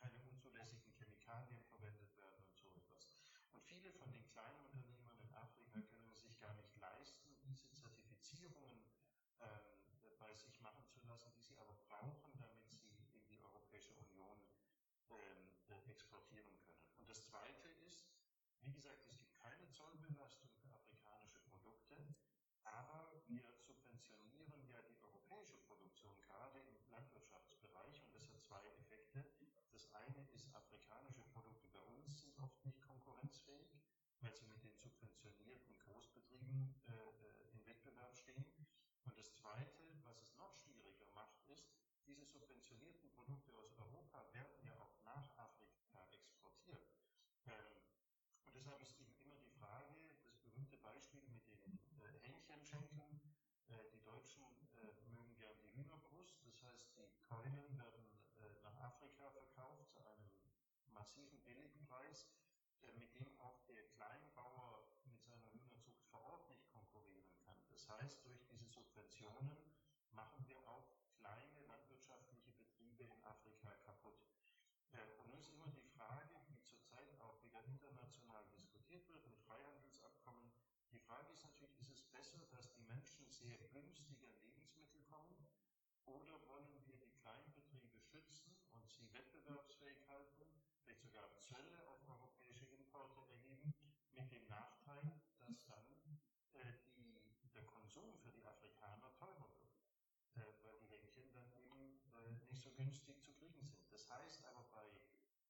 keine 0.00 0.18
unzulässigen 0.22 0.92
Chemikalien 0.92 1.62
verwendet 1.64 2.16
werden 2.16 2.44
und 2.48 2.56
so 2.56 2.70
etwas. 2.70 3.08
Und 3.52 3.62
viele 3.64 3.92
von 3.92 4.10
den 4.12 4.26
kleinen 4.28 4.60
Unternehmern 4.70 5.18
in 5.20 5.34
Afrika 5.34 5.80
können 5.80 6.08
es 6.10 6.22
sich 6.22 6.38
gar 6.38 6.54
nicht 6.54 6.76
leisten, 6.78 7.36
diese 7.42 7.72
Zertifizierungen 7.72 8.84
ähm, 9.40 9.76
bei 10.18 10.34
sich 10.34 10.60
machen 10.60 10.86
zu 10.88 11.00
lassen, 11.06 11.32
die 11.34 11.42
sie 11.42 11.56
aber 11.58 11.74
brauchen, 11.88 12.32
damit 12.38 12.70
sie 12.70 12.78
die 13.28 13.40
Europäische 13.40 13.92
Union 13.94 14.38
ähm, 15.10 15.50
äh, 15.68 15.90
exportieren 15.90 16.58
können. 16.64 16.86
Und 16.98 17.05
das 17.16 17.24
Zweite 17.32 17.68
ist, 17.88 18.04
wie 18.60 18.72
gesagt, 18.72 19.00
es 19.08 19.16
gibt 19.16 19.32
keine 19.40 19.66
Zollbelastung 19.72 20.50
für 20.60 20.68
afrikanische 20.68 21.40
Produkte, 21.48 21.96
aber 22.64 23.08
wir 23.26 23.48
subventionieren 23.56 24.68
ja 24.68 24.82
die 24.82 25.00
europäische 25.00 25.56
Produktion 25.64 26.12
gerade 26.20 26.60
im 26.60 26.76
Landwirtschaftsbereich 26.90 28.04
und 28.04 28.14
das 28.14 28.28
hat 28.28 28.42
zwei 28.42 28.60
Effekte. 28.76 29.24
Das 29.72 29.88
eine 29.94 30.28
ist, 30.34 30.52
afrikanische 30.52 31.22
Produkte 31.32 31.68
bei 31.72 31.80
uns 31.96 32.20
sind 32.20 32.38
oft 32.38 32.62
nicht 32.66 32.82
konkurrenzfähig, 32.82 33.80
weil 34.20 34.36
sie 34.36 34.44
mit 34.44 34.62
den 34.62 34.76
subventionierten 34.76 35.78
Großbetrieben 35.88 36.74
äh, 36.88 36.92
äh 36.92 37.50
in 37.52 37.64
Wettbewerb 37.64 38.14
stehen. 38.14 38.44
Und 39.04 39.16
das 39.16 39.32
Zweite, 39.32 39.88
was 40.04 40.20
es 40.20 40.36
noch 40.36 40.52
schwieriger 40.52 41.06
macht, 41.14 41.40
ist, 41.48 41.64
diese 42.04 42.26
subventionierten 42.26 43.08
Produkte 43.08 43.56
aus 43.56 43.72
Europa 43.78 44.28
werden 44.34 44.60
ja 44.66 44.76
auch 44.76 44.92
nach 45.02 45.32
Afrika 45.38 46.06
exportiert. 46.12 46.86
Ähm, 47.46 47.78
und 48.46 48.54
deshalb 48.54 48.80
ist 48.80 48.98
eben 48.98 49.14
immer 49.22 49.36
die 49.36 49.50
Frage, 49.58 49.94
das 50.24 50.36
berühmte 50.38 50.76
Beispiel 50.78 51.22
mit 51.28 51.46
den 51.46 51.78
äh, 52.02 52.18
Hähnchenschenkeln. 52.26 53.20
Äh, 53.68 53.90
die 53.92 54.02
Deutschen 54.02 54.42
äh, 54.78 54.90
mögen 55.14 55.34
gern 55.36 55.56
die 55.62 55.72
Hühnerbrust, 55.74 56.42
das 56.44 56.62
heißt, 56.62 56.90
die 56.96 57.22
Keulen 57.22 57.78
werden 57.78 58.06
äh, 58.38 58.62
nach 58.62 58.76
Afrika 58.82 59.30
verkauft 59.30 59.90
zu 59.90 60.00
einem 60.00 60.30
massiven 61.06 61.38
Billigpreis, 61.44 62.26
äh, 62.82 62.90
mit 62.98 63.14
dem 63.14 63.38
auch 63.38 63.62
der 63.68 63.86
Kleinbauer 63.94 64.90
mit 65.04 65.22
seiner 65.22 65.52
Hühnerzucht 65.52 66.02
vor 66.10 66.24
Ort 66.24 66.48
nicht 66.50 66.66
konkurrieren 66.72 67.30
kann. 67.44 67.54
Das 67.70 67.88
heißt, 67.88 68.26
durch 68.26 68.42
diese 68.50 68.66
Subventionen 68.66 69.56
machen 70.10 70.44
wir 70.48 70.58
auch 70.66 70.90
kleine 71.14 71.60
landwirtschaftliche 71.68 72.50
Betriebe 72.58 73.04
in 73.04 73.22
Afrika 73.22 73.70
kaputt. 73.86 74.18
Und 74.90 75.26
nun 75.30 75.38
ist 75.38 75.52
immer 75.52 75.70
die 75.70 75.86
Frage, 75.94 76.34
die 76.50 76.60
zurzeit 76.64 77.20
auch 77.20 77.40
wieder 77.44 77.62
international 77.62 78.42
diskutiert 78.56 79.06
wird 79.08 79.24
mit 79.28 79.38
Freihandelsabkommen. 79.46 80.50
Die 80.90 80.98
Frage 80.98 81.32
ist 81.32 81.44
natürlich, 81.44 81.78
ist 81.82 81.90
es 81.90 82.02
besser, 82.10 82.40
dass 82.50 82.72
die 82.72 82.82
Menschen 82.82 83.30
sehr 83.30 83.58
günstig 83.70 84.26
an 84.26 84.34
Lebensmittel 84.42 85.02
kommen 85.04 85.46
oder 86.06 86.34
wollen 86.48 86.66
wir 86.86 86.96
die 86.96 87.12
Kleinbetriebe 87.22 88.00
schützen 88.00 88.56
und 88.72 88.90
sie 88.90 89.12
wettbewerbsfähig 89.12 90.08
halten, 90.08 90.46
vielleicht 90.86 91.00
sogar 91.00 91.28
Zölle 91.40 91.86
auf 91.88 92.08
europäische 92.08 92.66
Importe 92.66 93.20
erheben, 93.28 93.74
mit 94.14 94.30
dem 94.32 94.46
Nachteil, 94.48 95.20
dass 95.38 95.66
dann 95.66 95.84
äh, 96.54 96.78
die, 96.96 97.20
der 97.54 97.64
Konsum 97.64 98.16
für 98.18 98.30
die 98.30 98.44
Afrikaner 98.44 99.12
teurer 99.18 99.50
wird 99.60 99.76
äh, 100.36 100.64
weil 100.64 100.78
die 100.78 100.88
Hähnchen 100.88 101.32
dann 101.32 101.50
eben 101.52 102.00
äh, 102.14 102.46
nicht 102.46 102.62
so 102.62 102.70
günstig 102.86 103.20
zu 103.20 103.32
kriegen 103.32 103.64
sind. 103.64 103.82
Das 103.90 104.08
heißt 104.08 104.44
aber 104.44 104.62
bei 104.70 104.86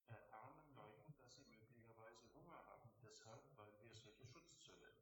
äh, 0.09 0.33
armen 0.33 0.75
Leuten, 0.75 1.13
dass 1.21 1.35
sie 1.37 1.45
möglicherweise 1.45 2.33
Hunger 2.33 2.65
haben, 2.65 2.89
deshalb, 3.03 3.45
weil 3.59 3.71
wir 3.83 3.95
solche 3.95 4.25
Schutzzölle 4.25 4.95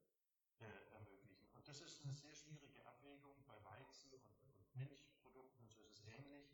äh, 0.59 0.67
ermöglichen. 0.95 1.47
Und 1.55 1.69
das 1.69 1.81
ist 1.81 2.03
eine 2.03 2.13
sehr 2.13 2.35
schwierige 2.35 2.85
Abwägung 2.87 3.37
bei 3.47 3.63
Weizen 3.63 4.11
und, 4.15 4.27
und 4.59 4.75
Milchprodukten 4.75 5.63
und 5.63 5.73
so 5.73 5.85
ist 5.85 6.01
es 6.01 6.07
ähnlich. 6.07 6.51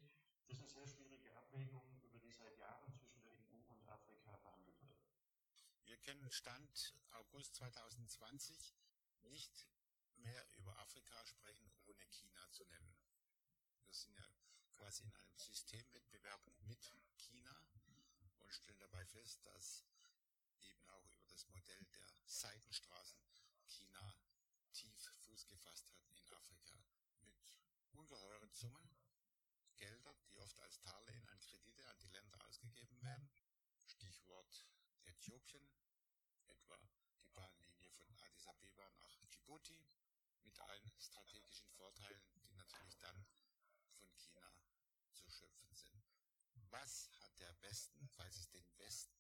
Das 0.49 0.59
ist 0.59 0.61
eine 0.61 0.69
sehr 0.69 0.87
schwierige 0.87 1.35
Abwägung, 1.35 1.99
über 2.03 2.19
die 2.19 2.33
seit 2.33 2.59
Jahren 2.59 2.93
zwischen 2.93 3.23
der 3.23 3.33
EU 3.33 3.73
und 3.73 3.89
Afrika 3.89 4.37
verhandelt 4.37 4.83
wird. 4.83 5.01
Wir 5.85 5.97
kennen 5.97 6.31
Stand 6.31 6.95
August 7.13 7.55
2020 7.55 8.77
nicht 9.23 9.67
mehr 10.17 10.47
über 10.59 10.77
Afrika 10.79 11.25
sprechen, 11.25 11.73
ohne 11.87 12.05
China 12.05 12.51
zu 12.51 12.67
nennen. 12.67 12.95
Wir 13.87 13.95
sind 13.95 14.15
ja 14.15 14.29
quasi 14.81 15.05
in 15.05 15.15
einem 15.15 15.37
Systemwettbewerb 15.37 16.41
mit 16.63 16.95
China 17.15 17.55
und 17.69 18.33
stellen 18.49 18.79
dabei 18.79 19.05
fest, 19.05 19.45
dass 19.45 19.85
eben 20.63 20.89
auch 20.89 21.05
über 21.05 21.27
das 21.29 21.47
Modell 21.49 21.85
der 21.93 22.09
Seitenstraßen 22.25 23.21
China 23.67 24.17
tief 24.73 24.97
Fuß 25.27 25.49
gefasst 25.49 25.87
hat 25.87 26.01
in 26.01 26.33
Afrika 26.33 26.41
mit 27.21 27.59
ungeheuren 27.93 28.51
Summen 28.55 28.89
Gelder, 29.77 30.15
die 30.31 30.39
oft 30.39 30.59
als 30.61 30.81
Darlehen 30.81 31.29
an 31.29 31.41
Kredite 31.41 31.87
an 31.87 31.99
die 32.01 32.09
Länder 32.09 32.43
ausgegeben 32.47 33.03
werden. 33.03 33.29
Stichwort 33.87 34.65
Äthiopien, 35.05 35.69
etwa 36.49 36.79
die 36.79 37.29
Bahnlinie 37.35 37.91
von 37.91 38.09
Addis 38.23 38.47
Abeba 38.47 38.91
nach 38.99 39.15
Djibouti 39.27 39.85
mit 40.43 40.59
allen 40.59 40.91
strategischen 40.99 41.69
Vorteilen, 41.69 42.23
die 42.33 42.55
natürlich 42.55 42.99
dann 42.99 43.27
von 43.99 44.11
China 44.17 44.51
zu 45.13 45.31
schöpfen 45.31 45.75
sind. 45.75 46.03
Was 46.71 47.11
hat 47.21 47.39
der 47.39 47.61
Westen, 47.63 48.09
falls 48.09 48.37
es 48.37 48.49
den 48.51 48.65
Westen 48.79 49.19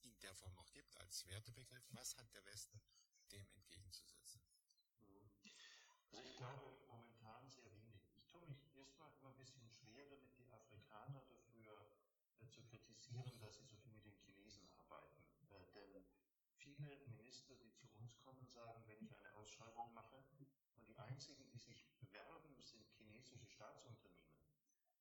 in 0.00 0.18
der 0.20 0.34
Form 0.34 0.54
noch 0.54 0.72
gibt, 0.72 0.96
als 0.98 1.26
Wertebegriff, 1.26 1.86
was 1.92 2.16
hat 2.16 2.32
der 2.32 2.44
Westen 2.46 2.80
dem 3.30 3.46
entgegenzusetzen? 3.54 4.40
Also 6.10 6.24
ich 6.24 6.36
glaube 6.36 6.78
momentan 6.88 7.48
sehr 7.48 7.70
wenig. 7.72 8.02
Ich 8.16 8.26
tue 8.26 8.40
mich 8.46 8.58
erstmal 8.74 9.12
immer 9.20 9.30
ein 9.30 9.36
bisschen 9.36 9.68
schwer 9.70 10.04
damit, 10.08 10.36
die 10.36 10.48
Afrikaner 10.48 11.22
dafür 11.28 11.86
äh, 12.40 12.48
zu 12.48 12.62
kritisieren, 12.64 13.38
dass 13.38 13.56
sie 13.56 13.64
so 13.64 13.76
viel 13.76 13.92
mit 13.92 14.04
den 14.04 14.16
Chinesen 14.18 14.68
arbeiten. 14.70 15.22
Äh, 15.50 15.72
denn 15.72 16.04
viele 16.56 17.06
Minister, 17.06 17.54
die 17.54 17.72
zu 17.72 17.86
uns 17.94 18.18
kommen, 18.18 18.44
sagen, 18.48 18.82
wenn 18.86 19.00
ich 19.04 19.14
eine 19.14 19.34
Ausschreibung 19.36 19.92
mache 19.94 20.16
und 20.74 20.88
die 20.88 20.98
einzigen, 20.98 21.48
die 21.50 21.58
sich 21.58 21.86
bewerben, 22.00 22.60
sind 22.60 22.84
chinesische 22.96 23.48
Staatsunternehmen. 23.48 24.44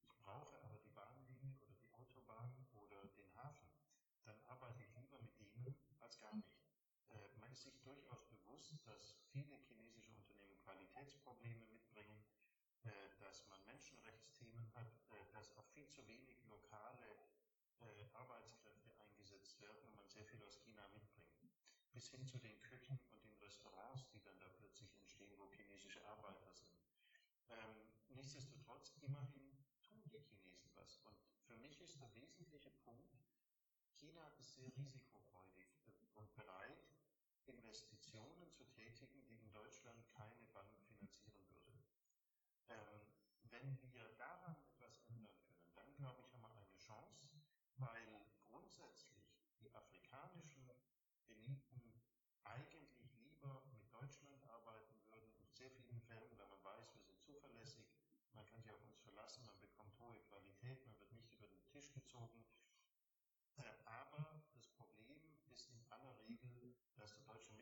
Ich 0.06 0.18
brauche 0.20 0.62
aber 0.62 0.80
die 0.80 0.92
Bahnlinie 0.92 1.56
oder 1.60 1.74
die 1.74 1.92
Autobahn 1.92 2.54
oder 2.74 3.08
den 3.18 3.36
Hafen. 3.36 3.70
Dann 4.26 4.40
arbeite 4.46 4.84
ich 4.84 4.96
lieber 4.96 5.20
mit 5.22 5.40
denen 5.40 5.76
als 6.00 6.20
gar 6.20 6.36
nicht. 6.36 6.54
Äh, 7.10 7.38
man 7.40 7.52
ist 7.52 7.64
sich 7.64 7.82
durchaus 7.82 8.26
bewusst, 8.28 8.76
dass 8.86 9.16
viele 9.32 9.58
chinesische 9.58 10.14
Unternehmen 10.14 10.56
Qualitätsprobleme 11.30 11.66
mitbringen, 11.68 12.24
äh, 12.84 12.90
dass 13.20 13.46
man 13.48 13.64
Menschenrechtsthemen 13.66 14.74
hat, 14.74 14.88
äh, 15.12 15.32
dass 15.34 15.56
auch 15.58 15.68
viel 15.68 15.88
zu 15.88 16.06
wenig 16.08 16.44
lokale 16.46 17.06
äh, 17.80 18.06
Arbeitskräfte 18.14 18.92
eingesetzt 19.00 19.60
werden 19.62 19.84
und 19.86 19.96
man 19.96 20.08
sehr 20.08 20.26
viel 20.26 20.42
aus 20.44 20.58
China 20.58 20.88
mitbringt. 20.88 21.54
Bis 21.94 22.10
hin 22.10 22.26
zu 22.26 22.38
den 22.40 22.60
Küchen 22.62 23.00
und 23.12 23.24
den 23.24 23.36
Restaurants, 23.38 24.08
die 24.10 24.22
dann 24.22 24.40
da 24.40 24.50
plötzlich 24.50 24.96
entstehen, 24.96 25.38
wo 25.38 25.50
chinesische 25.52 26.04
Arbeiter 26.08 26.52
sind. 26.54 26.74
Ähm, 27.50 27.76
nichtsdestotrotz, 28.10 28.94
immerhin 29.02 29.58
tun 29.84 30.02
die 30.12 30.20
Chinesen 30.20 30.72
was. 30.76 30.98
Und 31.00 31.18
für 31.46 31.58
mich 31.58 31.80
ist 31.82 32.00
der 32.00 32.14
wesentliche 32.16 32.72
Punkt, 32.86 33.18
China 33.92 34.28
ist 34.40 34.56
sehr 34.56 34.76
risikofreudig 34.78 35.68
und 36.16 36.34
bereit, 36.36 36.90
Investitionen 37.50 38.52
zu 38.52 38.64
tätigen, 38.66 39.26
die 39.28 39.40
in 39.40 39.52
Deutschland 39.52 40.06
keine 40.14 40.46
Bank 40.54 40.72
finanzieren 40.86 41.44
würde. 41.50 41.74
Ähm, 42.70 43.02
wenn 43.50 43.92
wir 43.92 44.08
daran 44.18 44.56
etwas 44.62 45.02
ändern 45.08 45.34
können, 45.42 45.72
dann 45.74 45.96
glaube 45.96 46.22
ich, 46.22 46.32
haben 46.32 46.42
wir 46.42 46.50
eine 46.50 46.78
Chance, 46.78 47.28
weil 47.78 48.22
grundsätzlich 48.48 49.34
die 49.60 49.74
afrikanischen 49.74 50.70
Eliten 51.28 52.02
eigentlich 52.44 53.12
lieber 53.14 53.64
mit 53.74 53.92
Deutschland 53.94 54.44
arbeiten 54.46 55.02
würden, 55.10 55.34
in 55.40 55.52
sehr 55.52 55.72
vielen 55.72 56.02
Fällen, 56.02 56.38
weil 56.38 56.48
man 56.48 56.64
weiß, 56.64 56.94
wir 56.94 57.02
sind 57.02 57.20
zuverlässig, 57.22 57.88
man 58.34 58.46
kann 58.46 58.62
sich 58.62 58.72
auf 58.72 58.84
uns 58.86 59.00
verlassen, 59.00 59.46
man 59.46 59.60
bekommt 59.60 59.98
hohe 60.00 60.20
Qualität, 60.20 60.86
man 60.86 61.00
wird 61.00 61.12
nicht 61.14 61.34
über 61.34 61.48
den 61.48 61.66
Tisch 61.68 61.92
gezogen. 61.94 62.46
Äh, 63.58 63.64
aber 63.86 64.44
das 64.54 64.68
Problem 64.68 65.20
ist 65.52 65.70
in 65.72 65.84
aller 65.90 66.18
Regel, 66.20 66.76
dass 66.96 67.14
der 67.14 67.24
deutsche 67.24 67.54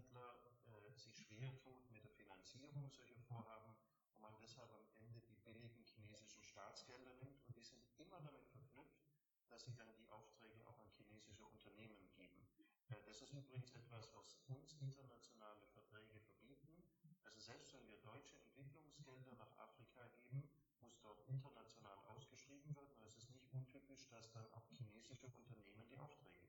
Mittelständler 0.00 0.34
äh, 0.64 0.96
sich 0.96 1.14
schwer 1.14 1.52
tut 1.60 1.90
mit 1.90 2.02
der 2.02 2.10
Finanzierung 2.12 2.88
solcher 2.88 3.20
Vorhaben 3.28 3.76
und 4.14 4.22
man 4.22 4.32
deshalb 4.40 4.70
am 4.72 4.86
Ende 4.96 5.20
die 5.20 5.36
billigen 5.44 5.84
chinesischen 5.84 6.42
Staatsgelder 6.42 7.12
nimmt 7.20 7.44
und 7.44 7.56
die 7.56 7.62
sind 7.62 7.84
immer 7.98 8.18
damit 8.20 8.46
verknüpft, 8.48 9.04
dass 9.50 9.64
sie 9.64 9.74
dann 9.74 9.92
die 9.96 10.08
Aufträge 10.08 10.66
auch 10.66 10.78
an 10.80 10.88
chinesische 10.96 11.44
Unternehmen 11.44 12.08
geben. 12.16 12.48
Äh, 12.88 12.96
das 13.04 13.20
ist 13.20 13.32
übrigens 13.32 13.72
etwas, 13.72 14.10
was 14.14 14.36
uns 14.48 14.72
internationale 14.80 15.66
Verträge 15.66 16.18
verbieten. 16.20 16.82
Also 17.24 17.38
selbst 17.40 17.72
wenn 17.74 17.86
wir 17.86 18.00
deutsche 18.00 18.36
Entwicklungsgelder 18.38 19.34
nach 19.36 19.52
Afrika 19.58 20.08
geben, 20.16 20.48
muss 20.80 20.98
dort 21.02 21.28
international 21.28 21.98
ausgeschrieben 22.08 22.74
werden. 22.74 22.90
Und 22.96 23.06
es 23.06 23.18
ist 23.18 23.30
nicht 23.30 23.52
untypisch, 23.52 24.08
dass 24.08 24.32
dann 24.32 24.50
auch 24.52 24.64
chinesische 24.70 25.26
Unternehmen 25.26 25.86
die 25.90 25.98
Aufträge. 25.98 26.39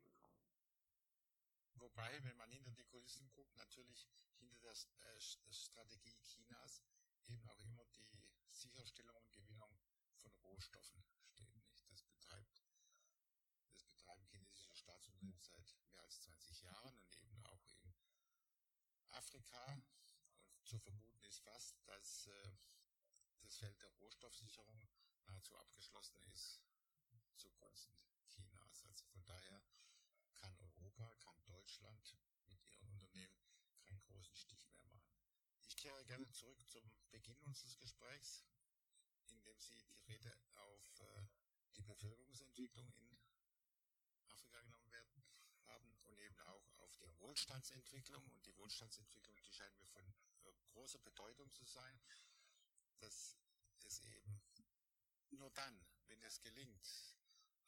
Wobei, 1.81 2.23
wenn 2.23 2.37
man 2.37 2.51
hinter 2.51 2.71
die 2.73 2.83
Kulissen 2.83 3.27
guckt, 3.31 3.55
natürlich 3.55 4.07
hinter 4.37 4.59
der 4.59 4.71
äh, 4.71 5.19
Strategie 5.19 6.21
Chinas 6.21 6.83
eben 7.25 7.49
auch 7.49 7.59
immer 7.65 7.83
die 7.85 8.07
Sicherstellung 8.51 9.15
und 9.15 9.31
Gewinnung 9.31 9.75
von 10.15 10.31
Rohstoffen 10.43 11.03
steht. 11.33 11.55
Nicht? 11.55 11.89
Das 11.89 12.03
betreibt 12.03 12.63
das 13.71 13.83
betreiben 13.85 14.23
chinesische 14.27 14.75
Staatsunternehmen 14.75 15.41
seit 15.41 15.75
mehr 15.89 16.01
als 16.01 16.21
20 16.21 16.61
Jahren 16.61 16.95
und 16.99 17.17
eben 17.17 17.43
auch 17.45 17.65
in 17.81 17.91
Afrika. 19.09 19.73
Und 19.73 20.67
zu 20.67 20.77
vermuten 20.77 21.23
ist 21.23 21.39
fast, 21.39 21.81
dass 21.87 22.27
äh, 22.27 22.57
das 23.41 23.57
Feld 23.57 23.79
der 23.79 23.89
Rohstoffsicherung 23.93 24.79
nahezu 25.25 25.57
abgeschlossen 25.57 26.21
ist 26.31 26.61
zugunsten 27.37 27.97
Chinas. 28.27 28.85
Also 28.85 29.03
von 29.05 29.25
daher 29.25 29.63
kann 30.35 30.55
Europa, 31.01 31.15
kann 31.19 31.43
Deutschland 31.45 32.15
mit 32.47 32.59
ihren 32.69 32.87
Unternehmen 32.89 33.33
keinen 33.85 34.03
großen 34.03 34.35
Stich 34.35 34.67
mehr 34.69 34.83
machen. 34.83 35.01
Ich 35.61 35.75
kehre 35.75 36.05
gerne 36.05 36.29
zurück 36.31 36.59
zum 36.69 36.83
Beginn 37.09 37.37
unseres 37.41 37.77
Gesprächs, 37.79 38.43
in 39.29 39.41
dem 39.41 39.59
Sie 39.59 39.75
die 39.75 39.97
Rede 40.07 40.37
auf 40.55 40.99
äh, 40.99 41.25
die 41.75 41.81
Bevölkerungsentwicklung 41.81 42.87
in 42.99 43.17
Afrika 44.27 44.61
genommen 44.61 44.91
werden 44.91 45.23
haben 45.65 45.97
und 46.03 46.19
eben 46.19 46.39
auch 46.41 46.79
auf 46.81 46.95
die 46.97 47.19
Wohlstandsentwicklung. 47.19 48.23
Und 48.23 48.45
die 48.45 48.55
Wohlstandsentwicklung, 48.57 49.41
die 49.41 49.51
scheint 49.53 49.75
mir 49.79 49.87
von 49.87 50.05
äh, 50.05 50.53
großer 50.73 50.99
Bedeutung 50.99 51.51
zu 51.51 51.65
sein, 51.65 51.99
dass 52.99 53.37
es 53.85 54.01
eben 54.01 54.39
nur 55.31 55.49
dann, 55.51 55.83
wenn 56.07 56.21
es 56.21 56.39
gelingt, 56.41 57.15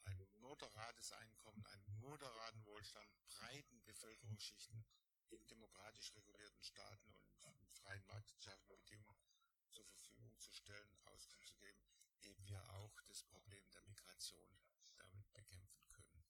ein 0.04 0.26
moderates 0.40 1.12
Einkommen, 1.12 1.64
einen 1.66 2.00
moderaten 2.00 2.64
Wohlstand 2.64 3.10
breiten 3.26 3.82
Bevölkerungsschichten 3.84 4.84
in 5.30 5.46
demokratisch 5.46 6.14
regulierten 6.14 6.62
Staaten 6.62 7.14
und 7.42 7.58
in 7.60 7.70
freien 7.72 8.04
marktwirtschaftlichen 8.06 8.84
Bedingungen 8.84 9.24
zur 9.70 9.84
Verfügung 9.86 10.38
zu 10.38 10.52
stellen, 10.52 10.98
Auskunft 11.06 11.48
zu 11.48 11.56
geben, 11.56 11.80
eben 12.20 12.46
wir 12.46 12.62
auch 12.74 13.00
das 13.06 13.22
Problem 13.24 13.68
der 13.72 13.82
Migration 13.82 14.48
damit 14.96 15.32
bekämpfen 15.32 15.88
können. 15.88 16.24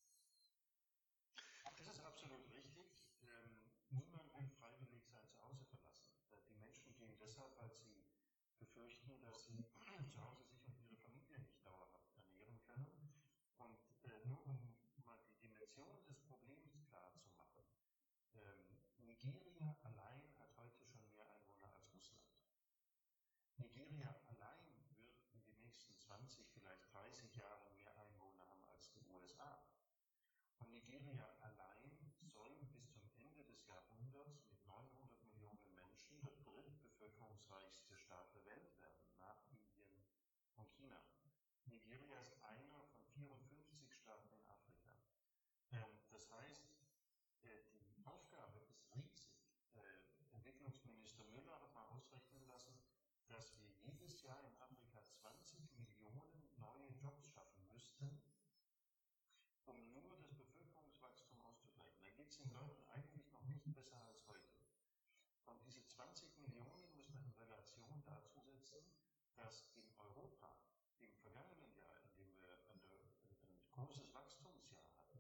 Das 1.77 1.89
ist 1.89 2.01
absolut 2.01 2.51
richtig. 2.53 2.97
Ähm, 3.23 3.61
niemand 3.91 4.33
will 4.39 4.49
freiwillig 4.49 5.05
sein 5.05 5.27
Zuhause 5.29 5.65
verlassen. 5.67 6.09
Äh, 6.31 6.43
die 6.49 6.55
Menschen 6.55 6.95
gehen 6.95 7.17
deshalb, 7.19 7.57
weil 7.59 7.75
sie 7.77 8.05
befürchten, 8.59 9.21
dass 9.21 9.45
sie 9.45 9.57
zu 10.09 10.23
Hause 10.23 10.45
sich 10.45 10.67
und 10.67 10.79
ihre 10.81 10.97
Familie 10.97 11.39
nicht 11.41 11.65
dauerhaft 11.67 12.17
ernähren 12.17 12.59
können. 12.63 13.13
Und 13.59 13.79
äh, 14.05 14.27
nur 14.27 14.47
um 14.47 14.59
mal 15.05 15.19
die 15.29 15.49
Dimension 15.49 16.05
des 16.07 16.19
Problems 16.21 16.79
klar 16.89 17.13
zu 17.17 17.29
machen. 17.31 17.65
Ähm, 18.35 18.79
Nigeria 18.99 19.77
allein 19.83 20.23
hat 20.39 20.57
heute 20.57 20.85
schon 20.87 21.09
mehr 21.13 21.29
Einwohner 21.31 21.73
als 21.73 21.93
Russland. 21.93 22.25
Nigeria 23.59 24.21
allein 24.27 24.67
wird 24.97 25.19
in 25.33 25.43
den 25.45 25.59
nächsten 25.61 25.97
20, 25.97 26.49
vielleicht 26.53 26.93
30 26.93 27.35
Jahren 27.37 27.75
mehr 27.77 27.97
Einwohner 27.97 28.47
haben 28.49 28.65
als 28.73 28.91
die 28.93 29.05
USA. 29.11 29.65
Und 30.59 30.71
Nigeria 30.73 31.29
allein 31.41 31.99
soll 32.27 32.65
bis 32.73 32.91
zum 32.93 33.09
Ende 33.17 33.45
des 33.45 33.67
Jahrhunderts 33.67 34.45
mit 34.49 34.65
900 34.67 35.23
Millionen 35.23 35.75
Menschen 35.75 36.21
der 36.23 36.37
drittbevölkerungsreichste 36.45 37.97
Staat 37.97 38.35
der 38.35 38.45
Welt 38.47 38.79
werden, 38.81 39.05
nach 39.19 39.39
Indien 39.49 40.05
und 40.57 40.69
China. 40.71 41.01
Nigeria 41.67 42.19
ist 42.21 42.35
einer 42.43 42.85
von 42.95 43.05
54 43.15 43.93
Staaten 43.93 44.31
in 44.33 44.47
Afrika. 44.47 44.91
Ähm, 45.73 45.99
das 46.11 46.31
heißt, 46.31 46.65
äh, 47.43 47.65
die 47.97 48.05
Aufgabe 48.07 48.59
ist 48.61 48.85
riesig. 48.95 49.31
Äh, 49.75 49.81
Entwicklungsminister 50.33 51.25
Müller 51.25 51.61
hat 51.61 51.75
mal 51.75 51.87
ausrechnen 51.89 52.47
lassen, 52.47 52.79
dass 53.29 53.57
wir 53.57 53.71
jedes 53.83 54.23
Jahr 54.23 54.41
in 54.45 54.57
Afrika 54.61 55.03
20 55.11 55.75
Millionen 55.77 56.55
neue 56.59 56.89
Jobs 57.01 57.29
schaffen 57.29 57.67
müssten, 57.73 58.23
um 59.65 59.93
nur 59.93 60.17
das 60.19 60.35
Bevölkerungswachstum 60.35 61.41
auszugleichen. 61.41 62.03
Da 62.03 62.11
geht 62.11 62.29
es 62.29 62.37
den 62.39 62.53
Leuten 62.53 62.85
eigentlich 62.91 63.31
noch 63.33 63.45
nicht 63.45 63.73
besser 63.75 64.01
als 64.05 64.27
heute. 64.29 64.49
Und 65.47 65.65
diese 65.65 65.85
20 65.87 66.37
Millionen 66.39 66.85
dass 69.37 69.67
in 69.75 69.89
Europa 69.99 70.57
im 71.01 71.15
vergangenen 71.17 71.75
Jahr, 71.77 72.01
in 72.03 72.15
dem 72.17 72.37
wir 72.37 72.59
ein, 72.69 72.81
großes 73.75 74.15
Wachstumsjahr 74.15 74.87
hatten, 74.97 75.19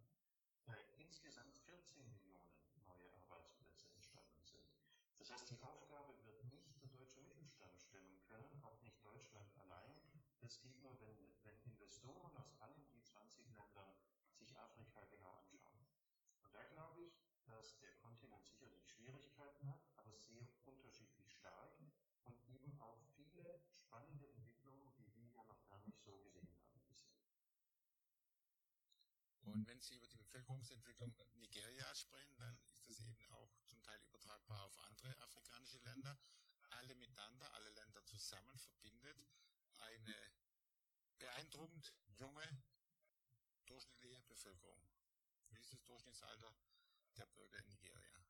äh, 0.68 1.02
insgesamt 1.02 1.56
14 1.58 2.06
Millionen 2.06 2.54
neue 2.86 3.10
Arbeitsplätze 3.28 3.88
entstanden 3.88 4.44
sind. 4.44 4.70
Das 5.18 5.30
heißt, 5.30 5.50
die 5.50 5.60
Aufgabe 5.62 6.14
wird 6.24 6.44
nicht 6.52 6.80
der 6.80 6.88
deutsche 6.88 7.20
Mittelstand 7.22 7.80
stemmen 7.80 8.20
können, 8.28 8.62
auch 8.62 8.80
nicht 8.82 9.04
Deutschland 9.04 9.50
allein. 9.58 9.96
Das 10.40 10.60
geht 10.60 10.80
nur, 10.82 11.00
wenn, 11.00 11.18
wenn 11.42 11.58
Investoren 11.64 12.36
aus 12.36 12.54
allen 12.60 12.86
G20-Ländern 12.92 13.96
sich 14.36 14.56
Afrika 14.56 15.04
genau 15.10 15.32
anschauen. 15.48 15.86
Und 16.42 16.54
da 16.54 16.62
glaube 16.64 17.02
ich, 17.02 17.24
dass 17.46 17.78
der 17.80 17.94
Kontinent 17.96 18.44
sicherlich 18.46 18.86
Schwierigkeiten 18.88 19.68
hat, 19.68 19.80
aber 19.96 20.14
sehr 20.16 20.46
unterschiedlich 20.64 21.32
stark 21.32 21.72
und 22.24 22.38
eben 22.46 22.80
auch 22.80 23.00
viele 23.16 23.60
spannende 23.72 24.28
Entwicklungen, 24.28 24.92
die 24.98 25.14
wir 25.16 25.30
ja 25.32 25.44
noch 25.44 25.64
gar 25.66 25.78
nicht 25.80 26.00
so 26.00 26.16
gesehen 26.18 26.48
haben 26.68 26.80
bisher. 26.86 27.14
Und 29.54 29.68
wenn 29.68 29.80
Sie 29.80 29.94
über 29.94 30.08
die 30.08 30.16
Bevölkerungsentwicklung 30.16 31.14
Nigeria 31.34 31.94
sprechen, 31.94 32.36
dann 32.38 32.58
ist 32.72 32.88
das 32.88 32.98
eben 32.98 33.32
auch 33.34 33.54
zum 33.68 33.80
Teil 33.84 34.02
übertragbar 34.02 34.64
auf 34.64 34.76
andere 34.80 35.16
afrikanische 35.20 35.78
Länder. 35.78 36.18
Alle 36.70 36.96
miteinander, 36.96 37.54
alle 37.54 37.70
Länder 37.70 38.04
zusammen 38.04 38.58
verbindet 38.58 39.16
eine 39.78 40.16
beeindruckend 41.18 41.94
junge 42.16 42.64
durchschnittliche 43.66 44.20
Bevölkerung. 44.22 44.90
Wie 45.50 45.60
ist 45.60 45.72
das 45.72 45.84
Durchschnittsalter 45.84 46.52
der 47.16 47.26
Bürger 47.26 47.58
in 47.60 47.68
Nigeria? 47.68 48.24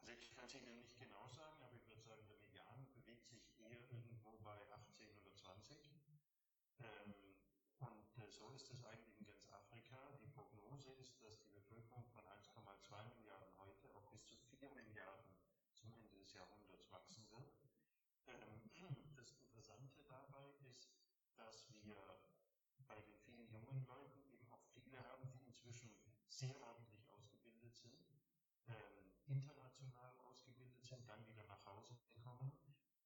Also 0.00 0.12
ich 0.12 0.30
kann 0.32 0.44
es 0.44 0.54
Ihnen 0.54 0.80
nicht 0.80 0.98
genau 0.98 1.28
sagen, 1.28 1.62
aber 1.62 1.74
ich 1.76 1.88
würde 1.88 2.02
sagen, 2.02 2.26
der 2.26 2.38
Median 2.40 2.92
bewegt 2.92 3.26
sich 3.26 3.58
eher 3.58 3.90
irgendwo 3.90 4.36
bei 4.40 4.70
18 4.70 5.16
oder 5.16 5.34
20. 5.34 5.78
Ähm, 6.80 7.30
und 7.80 8.18
äh, 8.18 8.28
so 8.28 8.50
ist 8.50 8.70
es 8.70 8.84
eigentlich 8.84 9.18
in 9.18 9.26
ganz 9.26 9.46
Afrika. 9.48 9.96
Die 10.20 10.28
Prognose 10.28 10.92
ist, 10.92 11.22
dass 11.22 11.38
die 11.40 11.48
Bevölkerung 11.48 12.06
von 12.08 12.24
1,2 12.26 13.08
Milliarden 13.08 13.48
heute 13.58 13.94
auf 13.94 14.06
bis 14.10 14.26
zu 14.26 14.36
4 14.36 14.68
Milliarden 14.74 15.34
zum 15.72 15.90
Ende 15.94 16.10
des 16.10 16.32
Jahrhunderts 16.34 16.90
wachsen 16.90 17.26
wird. 17.30 17.56
Ähm, 18.26 18.60
das 19.16 19.32
Interessante 19.32 20.04
dabei 20.04 20.52
ist, 20.70 20.92
dass 21.36 21.72
wir 21.72 21.96
bei 22.86 23.00
den 23.00 23.16
vielen 23.16 23.48
jungen 23.48 23.86
Leuten 23.86 24.22
eben 24.28 24.46
auch 24.52 24.64
viele 24.74 25.02
haben, 25.08 25.32
die 25.32 25.46
inzwischen 25.46 25.96
sehr 26.28 26.60
ordentlich 26.60 27.08
ausgebildet 27.08 27.74
sind, 27.74 27.96
ähm, 28.68 29.12
international 29.26 30.12
ausgebildet 30.18 30.84
sind, 30.84 31.08
dann 31.08 31.26
wieder 31.26 31.44
nach 31.44 31.64
Hause 31.64 31.96
kommen. 32.22 32.52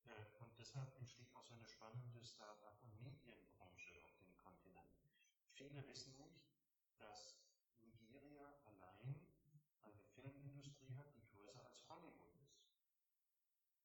Äh, 0.05 0.43
und 0.43 0.59
deshalb 0.59 0.95
entsteht 0.97 1.33
auch 1.37 1.45
so 1.45 1.55
eine 1.55 1.69
spannende 1.69 2.14
Start-up- 2.27 2.83
und 2.83 3.01
Medienbranche 3.03 4.03
auf 4.05 4.17
dem 4.19 4.37
Kontinent. 4.39 4.99
Viele 5.53 5.87
wissen 5.87 6.17
nicht, 6.17 6.45
dass 6.99 7.37
Nigeria 7.83 8.55
allein 8.67 9.27
eine 9.83 9.99
Filmindustrie 10.15 10.95
hat, 10.97 11.15
die 11.15 11.27
größer 11.35 11.65
als 11.65 11.89
Hollywood 11.89 12.35
ist. 12.41 12.59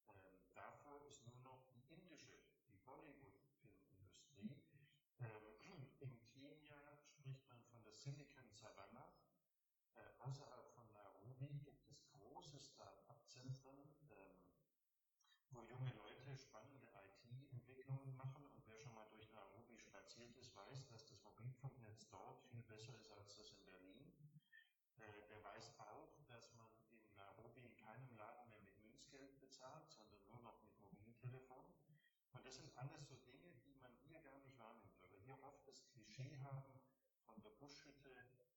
Ähm, 0.08 0.38
davor 0.54 1.04
ist 1.06 1.26
nur 1.26 1.36
noch 1.42 1.62
die 1.72 1.82
indische, 1.92 2.32
die 2.68 2.78
Bollywood-Filmindustrie. 2.84 4.56
Ähm, 5.20 5.86
in 6.00 6.20
Kenia 6.24 6.96
spricht 6.96 7.46
man 7.48 7.62
von 7.64 7.82
der 7.84 7.92
Silicon 7.94 8.50
Savannah. 8.52 9.12
Äh, 9.94 10.00
außerhalb 10.20 10.70
von 10.72 10.90
Nairobi 10.92 11.60
gibt 11.60 11.90
es 11.90 12.08
große 12.10 12.58
Start-up-Zentren, 12.58 13.76
ähm, 14.10 14.40
wo 15.50 15.62
junge 15.62 15.92
Leute 15.94 16.36
spannende 16.36 16.86
IT-Entwicklungen 17.04 18.16
machen. 18.16 18.44
Und 18.46 18.66
wer 18.66 18.78
schon 18.78 18.94
mal 18.94 19.08
durch 19.10 19.30
Nairobi 19.32 19.78
spaziert 19.78 20.34
ist, 20.36 20.54
weiß, 20.56 20.86
dass 20.88 21.06
das 21.06 21.22
Mobilfunknetz 21.22 22.08
dort 22.10 22.42
viel 22.44 22.62
besser 22.62 22.94
ist 22.98 23.10
als 23.12 23.36
das 23.36 23.50
in 23.52 23.64
Berlin. 23.64 24.12
Äh, 24.98 25.28
der 25.28 25.42
weiß 25.44 25.78
auch, 25.80 26.08
dass 26.28 26.52
man 26.54 26.70
in 26.90 27.14
Nairobi 27.16 27.60
in 27.60 27.76
keinem 27.76 28.16
Laden 28.16 28.48
mehr 28.48 28.60
mit 28.60 28.78
Münzgeld 28.82 29.40
bezahlt, 29.40 29.90
sondern 29.90 30.24
nur 30.28 30.40
noch 30.40 30.62
mit 30.62 30.78
Mobiltelefon. 30.80 31.66
Und 32.32 32.39
das 32.50 32.56
sind 32.56 32.76
alles 32.78 33.06
so 33.06 33.14
Dinge, 33.30 33.54
die 33.62 33.78
man 33.78 33.94
hier 34.02 34.18
gar 34.26 34.36
nicht 34.40 34.58
wahrnimmt, 34.58 34.90
weil 35.00 35.12
wir 35.12 35.20
hier 35.20 35.38
oft 35.44 35.62
das 35.68 35.86
Klischee 35.86 36.36
haben 36.42 36.66
von 37.22 37.40
der 37.42 37.50
Buschhütte, 37.50 38.10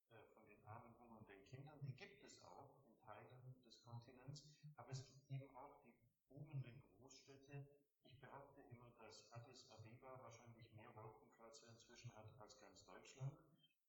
äh, 0.09 0.23
von 0.33 0.41
den 0.47 0.57
armen, 0.65 0.97
hungernden 0.97 1.45
Kindern. 1.45 1.77
Die 1.85 1.93
gibt 1.93 2.23
es 2.23 2.41
auch 2.43 2.73
in 2.81 2.97
Teilen 2.97 3.53
des 3.63 3.79
Kontinents, 3.83 4.49
aber 4.77 4.89
es 4.93 5.05
gibt 5.05 5.29
eben 5.29 5.55
auch 5.55 5.77
die 5.85 5.93
boomenden 6.27 6.81
Großstädte. 6.97 7.67
Ich 8.03 8.17
behaupte 8.17 8.61
immer, 8.61 8.89
dass 8.97 9.31
Addis 9.31 9.69
Abeba 9.69 10.19
wahrscheinlich 10.23 10.73
mehr 10.73 10.89
Wolkenkratzer 10.95 11.69
inzwischen 11.69 12.11
hat 12.15 12.33
als 12.39 12.57
ganz 12.57 12.83
Deutschland. 12.85 13.37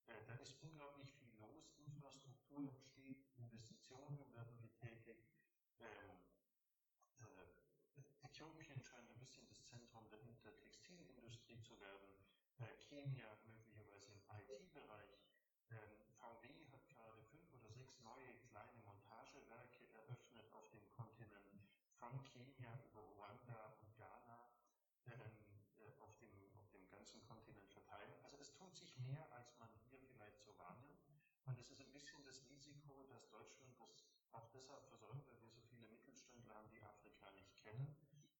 Äh, 0.05 0.21
da 0.27 0.35
ist 0.35 0.61
unglaublich 0.61 1.11
viel 1.13 1.33
los, 1.39 1.73
Infrastruktur 1.83 2.69
entsteht, 2.69 3.25
Investitionen 3.37 4.31
werden 4.35 4.55
getätigt. 4.61 5.33
Ähm, 5.79 6.21
äh, 7.17 7.65
Äthiopien 8.35 8.81
scheint 8.81 9.09
ein 9.09 9.17
bisschen 9.17 9.47
das 9.47 9.63
Zentrum 9.63 10.09
der, 10.09 10.19
der 10.43 10.57
Textilindustrie 10.57 11.54
zu 11.65 11.79
werden. 11.81 12.13
Äh, 12.61 12.77
Kenia 12.77 13.27
möglicherweise 13.49 14.11
im 14.13 14.21
IT-Bereich. 14.29 15.17
Ähm, 15.71 15.97
VW 16.21 16.45
hat 16.69 16.87
gerade 16.89 17.23
fünf 17.33 17.51
oder 17.53 17.71
sechs 17.73 17.99
neue 17.99 18.37
kleine 18.53 18.79
Montagewerke 18.85 19.89
eröffnet 19.93 20.45
auf 20.53 20.69
dem 20.69 20.85
Kontinent 20.91 21.65
von 21.97 22.23
Kenia 22.23 22.69
über 22.85 23.01
Ruanda 23.01 23.73
und 23.81 23.97
Ghana 23.97 24.49
ähm, 25.07 25.65
äh, 25.81 25.99
auf, 26.01 26.15
dem, 26.19 26.29
auf 26.59 26.69
dem 26.69 26.87
ganzen 26.87 27.25
Kontinent 27.25 27.69
verteilt. 27.71 28.13
Also 28.23 28.37
es 28.37 28.53
tut 28.53 28.75
sich 28.75 28.95
mehr, 28.99 29.25
als 29.33 29.57
man 29.57 29.69
hier 29.89 29.99
vielleicht 29.99 30.41
so 30.43 30.55
wahrnimmt. 30.59 31.01
Und 31.45 31.57
es 31.57 31.71
ist 31.71 31.81
ein 31.81 31.91
bisschen 31.91 32.23
das 32.25 32.45
Risiko, 32.49 33.05
dass 33.09 33.27
Deutschland 33.29 33.73
das 33.79 34.05
auch 34.31 34.49
deshalb 34.53 34.85
versäumt, 34.85 35.25
weil 35.25 35.41
wir 35.41 35.49
so 35.49 35.61
viele 35.61 35.87
Mittelständler 35.87 36.53
haben, 36.53 36.69
die 36.69 36.81
Afrika 36.83 37.31
nicht 37.31 37.55
kennen, 37.57 37.95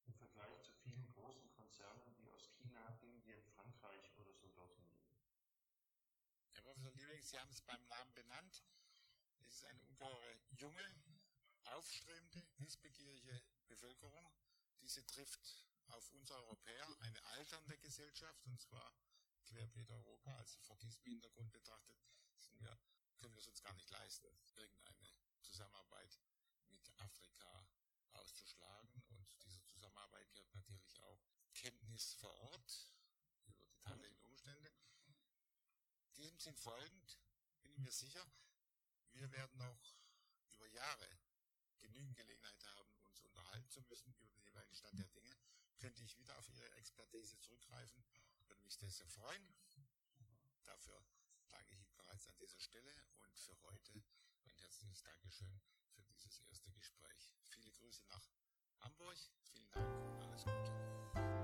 im 0.05 0.13
Vergleich 0.13 0.61
zu 0.61 0.73
vielen 0.83 1.11
großen 1.13 1.49
Konzernen, 1.55 2.15
die 2.17 2.29
aus 2.29 2.49
China, 2.57 2.97
Indien, 3.01 3.41
Frankreich 3.55 4.11
oder 4.17 4.33
so 4.33 4.47
dorthin 4.49 4.89
gehen. 4.89 5.15
Herr 6.51 6.61
Professor 6.61 6.91
Liebing, 6.91 7.14
Sie 7.25 7.39
haben 7.39 7.49
es 7.49 7.61
beim 7.61 7.83
Namen 7.87 8.13
benannt. 8.13 8.63
Es 9.39 9.55
ist 9.55 9.65
eine 9.65 9.81
ungeheure 9.81 10.39
junge, 10.57 10.95
aufstrebende, 11.63 12.45
wissbegierige 12.57 13.41
Bevölkerung. 13.65 14.31
Diese 14.79 15.03
trifft 15.07 15.65
auf 15.87 16.11
uns 16.13 16.29
Europäer 16.29 16.87
eine 16.99 17.23
alternde 17.25 17.79
Gesellschaft, 17.79 18.45
und 18.45 18.59
zwar 18.61 18.93
querbeet 19.43 19.89
Europa. 19.89 20.37
Also 20.37 20.59
vor 20.59 20.77
diesem 20.77 21.03
Hintergrund 21.05 21.51
betrachtet 21.51 21.97
wir, 22.59 22.77
können 23.17 23.33
wir 23.33 23.39
es 23.39 23.47
uns 23.47 23.63
gar 23.63 23.73
nicht 23.73 23.89
leisten, 23.89 24.27
irgendeine 24.55 25.11
Zusammenarbeit 25.41 26.19
mit 26.69 26.91
Afrika 26.99 27.67
auszuschlagen. 28.13 29.01
Und 29.07 29.43
dieser 29.43 29.65
Zusammenarbeit 29.65 30.31
gehört 30.31 30.53
natürlich 30.53 30.99
auch 31.01 31.25
Kenntnis 31.55 32.13
vor 32.13 32.35
Ort 32.51 32.93
über 33.47 33.65
die 33.65 33.79
tatsächlichen 33.79 34.25
Umstände. 34.25 34.71
Diesem 36.17 36.39
sind 36.39 36.57
folgend, 36.57 37.19
bin 37.61 37.71
ich 37.71 37.77
mir 37.79 37.91
sicher, 37.91 38.25
wir 39.13 39.31
werden 39.31 39.57
noch 39.57 39.95
über 40.49 40.67
Jahre 40.67 41.09
genügend 41.79 42.15
Gelegenheit 42.15 42.65
haben, 42.65 42.89
uns 43.03 43.21
unterhalten 43.21 43.69
zu 43.69 43.81
müssen 43.83 44.13
über 44.13 44.25
den 44.25 44.41
jeweiligen 44.43 44.75
Stand 44.75 44.97
der 44.97 45.07
Dinge. 45.07 45.35
Könnte 45.79 46.03
ich 46.03 46.17
wieder 46.17 46.37
auf 46.37 46.49
Ihre 46.49 46.71
Expertise 46.75 47.37
zurückgreifen, 47.39 48.03
würde 48.47 48.61
mich 48.63 48.75
sehr, 48.75 48.91
sehr 48.91 49.07
freuen. 49.09 49.55
Dafür 50.63 51.05
danke 51.49 51.75
ich 51.75 51.93
bereits 51.93 52.27
an 52.27 52.37
dieser 52.37 52.59
Stelle 52.59 52.93
und 53.19 53.37
für 53.37 53.61
heute 53.63 54.03
ein 54.45 54.55
herzliches 54.57 55.03
Dankeschön 55.03 55.61
für 55.91 56.03
dieses 56.03 56.39
erste 56.39 56.71
Gespräch. 56.71 57.33
Viele 57.43 57.71
Grüße 57.71 58.05
nach 58.07 58.27
Hamburg, 58.79 59.17
vielen 59.43 59.69
Dank 59.71 60.05
und 60.05 60.21
alles 60.21 60.43
Gute. 60.43 61.34